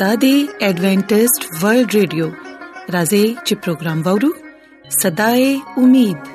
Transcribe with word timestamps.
دا 0.00 0.08
دی 0.22 0.30
ایڈونٹسٹ 0.66 1.42
ورلد 1.62 1.94
ریڈیو 1.96 2.26
راځي 2.94 3.20
چې 3.28 3.60
پروگرام 3.66 4.00
وورو 4.06 4.28
صداي 4.96 5.44
امید 5.82 6.28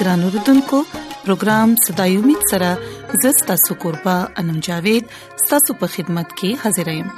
ګران 0.00 0.24
اوردونکو 0.30 0.82
پروگرام 1.26 1.74
صدای 1.86 2.16
امید 2.22 2.48
سره 2.52 2.72
زستا 3.24 3.56
سو 3.68 3.78
قربا 3.86 4.16
انم 4.44 4.58
جاوید 4.70 5.16
ستاسو 5.46 5.78
په 5.84 5.92
خدمت 5.96 6.36
کې 6.36 6.54
حاضر 6.64 6.92
یم 6.96 7.14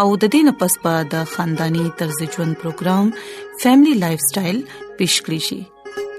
او 0.00 0.08
د 0.22 0.24
دینه 0.34 0.50
پس 0.58 0.74
پا 0.82 0.90
د 1.12 1.24
خاندانی 1.34 1.84
طرز 1.98 2.18
ژوند 2.34 2.54
پروګرام 2.62 3.06
فیملی 3.62 3.94
لایف 4.04 4.20
سټایل 4.28 4.58
پیش 4.98 5.14
کړی 5.24 5.40
شي 5.46 5.60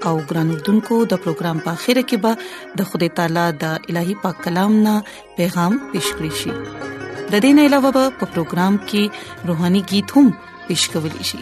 او 0.08 0.12
ګران 0.28 0.48
اردوونکو 0.54 0.98
د 1.12 1.22
پروګرام 1.26 1.56
په 1.68 1.72
خیره 1.84 2.02
کې 2.08 2.16
به 2.24 2.80
د 2.80 2.90
خدای 2.90 3.08
تعالی 3.20 3.46
د 3.62 3.64
الهي 3.92 4.16
پاک 4.24 4.36
کلام 4.46 4.72
نه 4.88 4.94
پیغام 5.38 5.72
پیش 5.92 6.08
کړی 6.16 6.32
شي 6.40 6.52
د 7.34 7.44
دینه 7.46 7.62
علاوه 7.70 7.92
په 7.98 8.30
پروګرام 8.34 8.74
کې 8.90 9.50
روهاني 9.52 9.82
गीत 9.94 10.08
هم 10.18 10.26
پیش 10.66 10.82
کولی 10.96 11.24
شي 11.30 11.40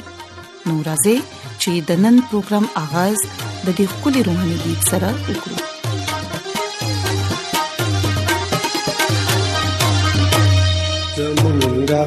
نو 0.66 0.76
راځي 0.88 1.16
چې 1.62 1.72
د 1.90 2.06
نن 2.06 2.14
پروګرام 2.32 2.64
آغاز 2.84 3.18
د 3.66 3.68
دې 3.78 3.86
خولي 3.98 4.22
روهاني 4.30 4.56
गीत 4.68 4.80
سره 4.92 5.12
وکړو 5.28 5.67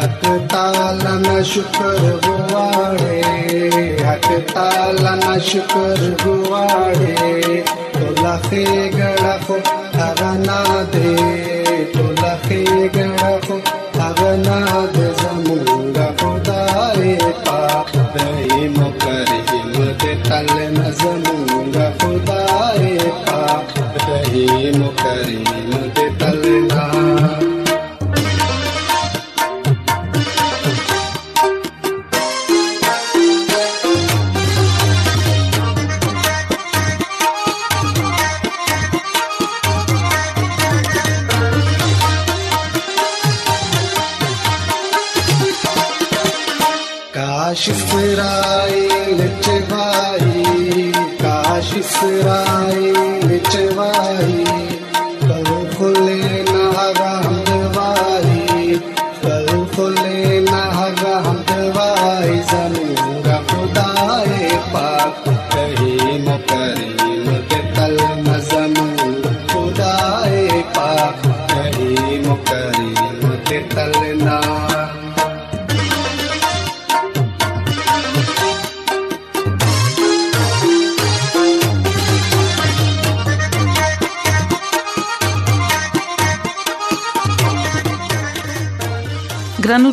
हक 0.00 0.18
ताल 0.52 1.02
न 1.26 1.42
शुकर 1.52 2.00
गुआरे 2.26 3.20
हक 4.08 4.28
ताल 4.54 4.98
न 5.24 5.38
शुकर 5.50 6.04
गुवे 6.22 7.62
तोल 7.98 8.24
खे 8.48 8.64
गणक 8.96 9.50
भॻ 9.94 10.22
नदे 10.48 11.16
तोल 11.94 12.24
खे 12.48 13.08
दही 18.14 18.68
मुकर 18.76 19.28
हिमत 19.50 20.02
तल 20.28 20.46
में 20.76 20.79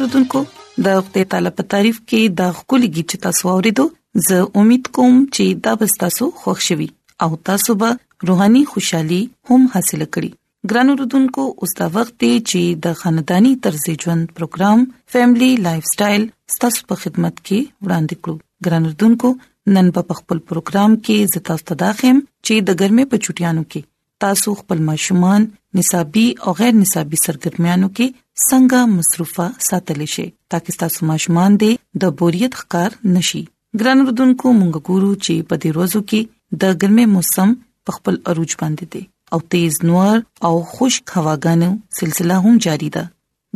اوریدونکو 0.07 0.43
د 0.85 0.99
خپل 1.05 1.23
تعالی 1.29 1.49
په 1.59 1.63
تعریف 1.73 1.97
کې 2.01 2.35
د 2.41 2.51
خولګي 2.57 3.03
چې 3.09 3.21
تاسو 3.23 3.47
اوریدو 3.53 3.83
زه 4.27 4.37
امید 4.61 4.85
کوم 4.97 5.17
چې 5.19 5.63
دا 5.67 5.73
به 5.81 5.97
تاسو 6.03 6.27
خوښ 6.43 6.67
شي 6.67 6.87
او 7.25 7.29
تاسو 7.49 7.75
به 7.83 7.89
روحاني 8.29 8.61
خوشحالي 8.73 9.19
هم 9.51 9.65
حاصل 9.75 10.01
کړئ 10.13 10.31
ګران 10.73 10.87
اوریدونکو 10.93 11.43
اوس 11.65 11.73
دا 11.81 11.87
وخت 11.97 12.15
دی 12.25 12.31
چې 12.49 12.79
د 12.87 12.97
خاندانی 13.01 13.51
طرز 13.67 13.85
ژوند 14.05 14.23
پروګرام 14.39 14.87
فیملی 15.17 15.51
لایف 15.67 15.91
سټایل 15.93 16.23
تاسو 16.65 16.89
په 16.91 16.95
خدمت 17.03 17.35
کې 17.43 17.87
وړاندې 17.87 18.23
کړو 18.23 18.69
ګران 18.69 18.83
اوریدونکو 18.87 19.33
نن 19.75 19.91
په 19.99 20.21
خپل 20.21 20.43
پروګرام 20.51 20.97
کې 21.05 21.35
زتاستدا 21.37 21.91
خیم 22.01 22.25
چې 22.45 22.67
د 22.71 22.79
ګرمه 22.83 23.11
په 23.13 23.23
چټیانو 23.25 23.67
کې 23.71 23.87
تاسو 24.23 24.53
خپل 24.59 24.79
ماشومان 24.89 25.41
نصابي 25.79 26.25
او 26.45 26.51
غیر 26.59 26.73
نصابي 26.83 27.17
سرګرمیانو 27.25 27.89
کې 27.97 28.15
څنګه 28.43 28.87
مصروفه 28.97 29.47
ساتل 29.69 29.99
شي 30.13 30.23
ترڅو 30.53 30.75
تاسو 30.83 31.09
ماشومان 31.09 31.59
دې 31.63 32.01
د 32.03 32.13
بوریت 32.21 32.53
ښکار 32.61 32.95
نشي 33.17 33.41
ګران 33.81 34.01
رودونکو 34.07 34.53
مونږ 34.59 34.81
ګورو 34.87 35.11
چې 35.25 35.47
په 35.51 35.55
دې 35.61 35.69
ورځو 35.77 36.01
کې 36.09 36.21
د 36.61 36.63
ګرمه 36.81 37.05
موسم 37.15 37.49
په 37.89 37.99
خپل 37.99 38.15
عروج 38.33 38.51
باندې 38.61 38.85
دي 38.93 39.03
او 39.33 39.39
تیز 39.55 39.77
نور 39.91 40.15
او 40.49 40.53
خشک 40.73 41.05
هواګانو 41.19 41.69
سلسله 41.99 42.35
هم 42.47 42.57
جاری 42.67 42.89
ده 42.97 43.05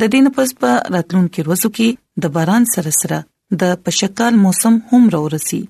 د 0.06 0.14
دین 0.18 0.28
پس 0.38 0.56
په 0.62 0.70
راتلونکو 0.98 1.40
ورځو 1.50 1.70
کې 1.78 1.90
د 2.28 2.36
باران 2.38 2.64
سره 2.76 2.92
سره 3.02 3.20
د 3.66 3.74
پشکال 3.88 4.34
موسم 4.46 4.76
هم 4.94 5.04
راورسي 5.18 5.62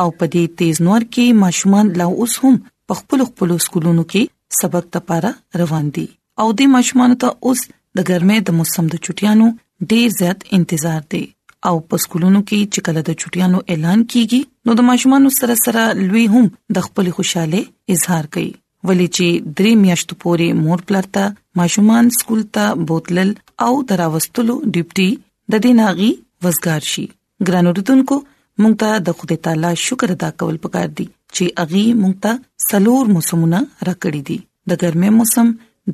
او 0.00 0.08
په 0.18 0.24
دې 0.34 0.58
تیز 0.62 0.82
نور 0.90 1.00
کې 1.12 1.38
ماشومان 1.44 1.94
لا 2.02 2.08
اوس 2.14 2.40
هم 2.46 2.56
په 2.88 3.00
خپل 3.02 3.24
خپل 3.30 3.56
سکولونو 3.68 4.04
کې 4.12 4.34
سبق 4.60 4.84
لپاره 4.96 5.30
روان 5.60 5.86
دي 5.96 6.06
او 6.42 6.46
د 6.60 6.70
ماشومان 6.76 7.12
ته 7.20 7.28
اوس 7.48 7.60
د 8.00 8.06
ګرمه 8.10 8.36
د 8.50 8.56
موسم 8.60 8.84
د 8.94 9.02
چټیانو 9.08 9.46
ډیر 9.90 10.06
زیات 10.20 10.40
انتظار 10.58 11.02
دی 11.12 11.24
او 11.70 11.74
په 11.90 11.94
سکولونو 12.04 12.40
کې 12.48 12.60
چې 12.72 12.80
کله 12.88 13.00
د 13.08 13.18
چټیانو 13.20 13.58
اعلان 13.74 14.00
کیږي 14.14 14.40
نو 14.70 14.78
د 14.78 14.88
ماشومان 14.90 15.22
سره 15.40 15.54
سره 15.64 15.82
لوی 16.08 16.24
هم 16.36 16.46
د 16.78 16.86
خپل 16.86 17.06
خوشاله 17.18 17.60
اظهار 17.96 18.24
کوي 18.34 18.52
ولې 18.86 19.06
چې 19.16 19.28
درې 19.58 19.72
میاشتو 19.84 20.14
پورې 20.24 20.48
مور 20.68 20.78
پلرتا 20.90 21.24
ماشومان 21.62 22.04
سکول 22.18 22.42
ته 22.58 22.64
بوتلل 22.92 23.30
او 23.68 23.72
دراوستلو 23.92 24.54
ډیپټي 24.74 25.10
د 25.54 25.66
دیناغي 25.68 26.10
وزګار 26.46 26.82
شي 26.94 27.06
ګرانو 27.46 27.70
رتونکو 27.80 28.14
مونږ 28.60 28.74
ته 28.82 28.90
د 29.08 29.22
خدای 29.22 29.42
تعالی 29.46 29.74
شکر 29.86 30.08
ادا 30.18 30.30
کول 30.42 30.56
پکار 30.66 30.88
دي 31.00 31.06
چې 31.34 31.44
اغي 31.62 31.86
مونږ 32.00 32.14
ته 32.24 32.32
سلور 32.68 33.04
موسمونه 33.16 33.60
راکړي 33.88 34.22
دي 34.30 34.38
د 34.72 34.84
ګرمه 34.84 35.10
موسم 35.18 35.46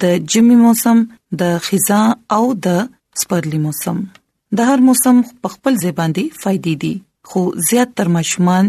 د 0.04 0.14
جمی 0.34 0.56
موسم 0.64 0.98
د 1.42 1.56
خزا 1.66 2.02
او 2.36 2.44
د 2.66 2.78
سپرلی 3.22 3.58
موسم 3.66 3.96
د 4.60 4.70
هر 4.70 4.78
موسم 4.88 5.16
په 5.44 5.48
خپل 5.56 5.72
زبان 5.84 6.10
دي 6.19 6.25
فائدې 6.42 6.75
دي 6.86 6.94
خو 7.31 7.40
زیات 7.70 7.88
تر 8.00 8.08
مشمان 8.16 8.64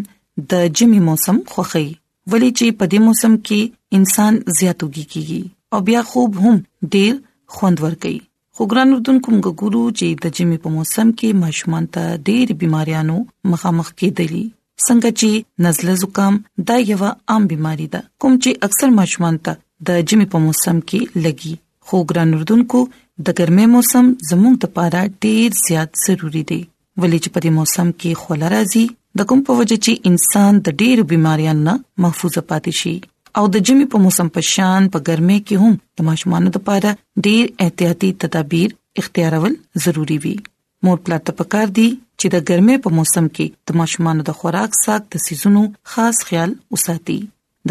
د 0.53 0.67
جمی 0.79 0.99
موسم 1.07 1.37
خوخي 1.55 1.87
ولی 2.33 2.49
چې 2.57 2.65
په 2.77 2.85
دې 2.91 2.99
موسم 3.07 3.33
کې 3.47 3.61
انسان 3.99 4.33
زیاتوږي 4.57 5.05
کیږي 5.13 5.41
او 5.73 5.79
بیا 5.89 6.01
خوب 6.11 6.31
هم 6.43 6.55
ډیر 6.95 7.13
خوندور 7.55 7.93
کوي 8.05 8.19
خو 8.57 8.63
ګران 8.73 8.89
اردن 8.95 9.17
کوم 9.25 9.35
ګورو 9.59 9.83
چې 9.97 10.07
د 10.25 10.37
جمی 10.37 10.57
په 10.67 10.75
موسم 10.77 11.07
کې 11.19 11.29
ماشومان 11.45 11.83
ته 11.97 12.03
ډېر 12.27 12.47
بيماریانو 12.61 13.17
مخامخ 13.53 13.87
کېدلی 14.01 14.45
څنګه 14.87 15.09
چې 15.19 15.29
نزله 15.65 15.93
زکام 16.03 16.33
دا 16.69 16.77
یو 16.91 16.99
عام 17.33 17.43
بيماري 17.53 17.87
ده 17.95 17.99
کوم 18.23 18.33
چې 18.43 18.49
اکثر 18.69 18.89
ماشومان 18.99 19.35
ته 19.47 19.53
د 19.89 20.03
جمی 20.11 20.25
په 20.35 20.43
موسم 20.47 20.77
کې 20.91 20.99
لګي 21.23 21.53
خو 21.89 21.95
ګران 22.11 22.29
اردوونکو 22.37 22.79
د 23.25 23.27
ګرمه 23.41 23.65
موسم 23.75 24.05
زموږ 24.31 24.53
لپاره 24.63 24.99
ډیر 25.27 25.49
زیات 25.67 25.89
ضروری 26.05 26.43
دی 26.53 26.61
ولې 27.01 27.19
چې 27.23 27.29
په 27.33 27.39
دې 27.43 27.51
موسم 27.59 27.87
کې 27.99 28.19
خوله 28.23 28.47
راځي 28.55 28.85
د 29.19 29.29
کوم 29.31 29.39
په 29.49 29.59
وجه 29.59 29.77
چې 29.85 29.93
انسان 30.11 30.53
د 30.69 30.81
ډیرو 30.85 31.03
بيماریانو 31.11 31.63
نه 31.69 31.73
محفوظ 32.07 32.35
پاتې 32.49 32.71
شي 32.81 32.95
او 33.39 33.43
د 33.53 33.63
جمی 33.67 33.85
په 33.93 33.97
موسم 34.07 34.27
په 34.35 34.41
شان 34.53 34.81
په 34.95 34.99
ګرمه 35.07 35.37
کې 35.45 35.55
هم 35.63 35.73
د 36.01 36.09
ماشومان 36.09 36.41
لپاره 36.57 36.89
ډیر 37.29 37.43
احتیاطي 37.67 38.09
تدابیر 38.25 38.69
اختیارول 39.03 39.53
ضروری 39.85 40.17
وي 40.25 40.35
مور 40.83 40.97
پلاته 41.05 41.33
پکار 41.43 41.67
دي 41.77 41.85
چې 42.21 42.27
د 42.33 42.43
ګرمۍ 42.49 42.77
په 42.83 42.89
موسم 42.97 43.25
کې 43.37 43.45
د 43.71 43.79
ماشومانو 43.81 44.21
د 44.27 44.31
خوراک 44.41 44.71
ساک 44.85 45.01
د 45.15 45.23
سيزونو 45.27 45.63
خاص 45.93 46.17
خیال 46.27 46.51
وساتي 46.75 47.17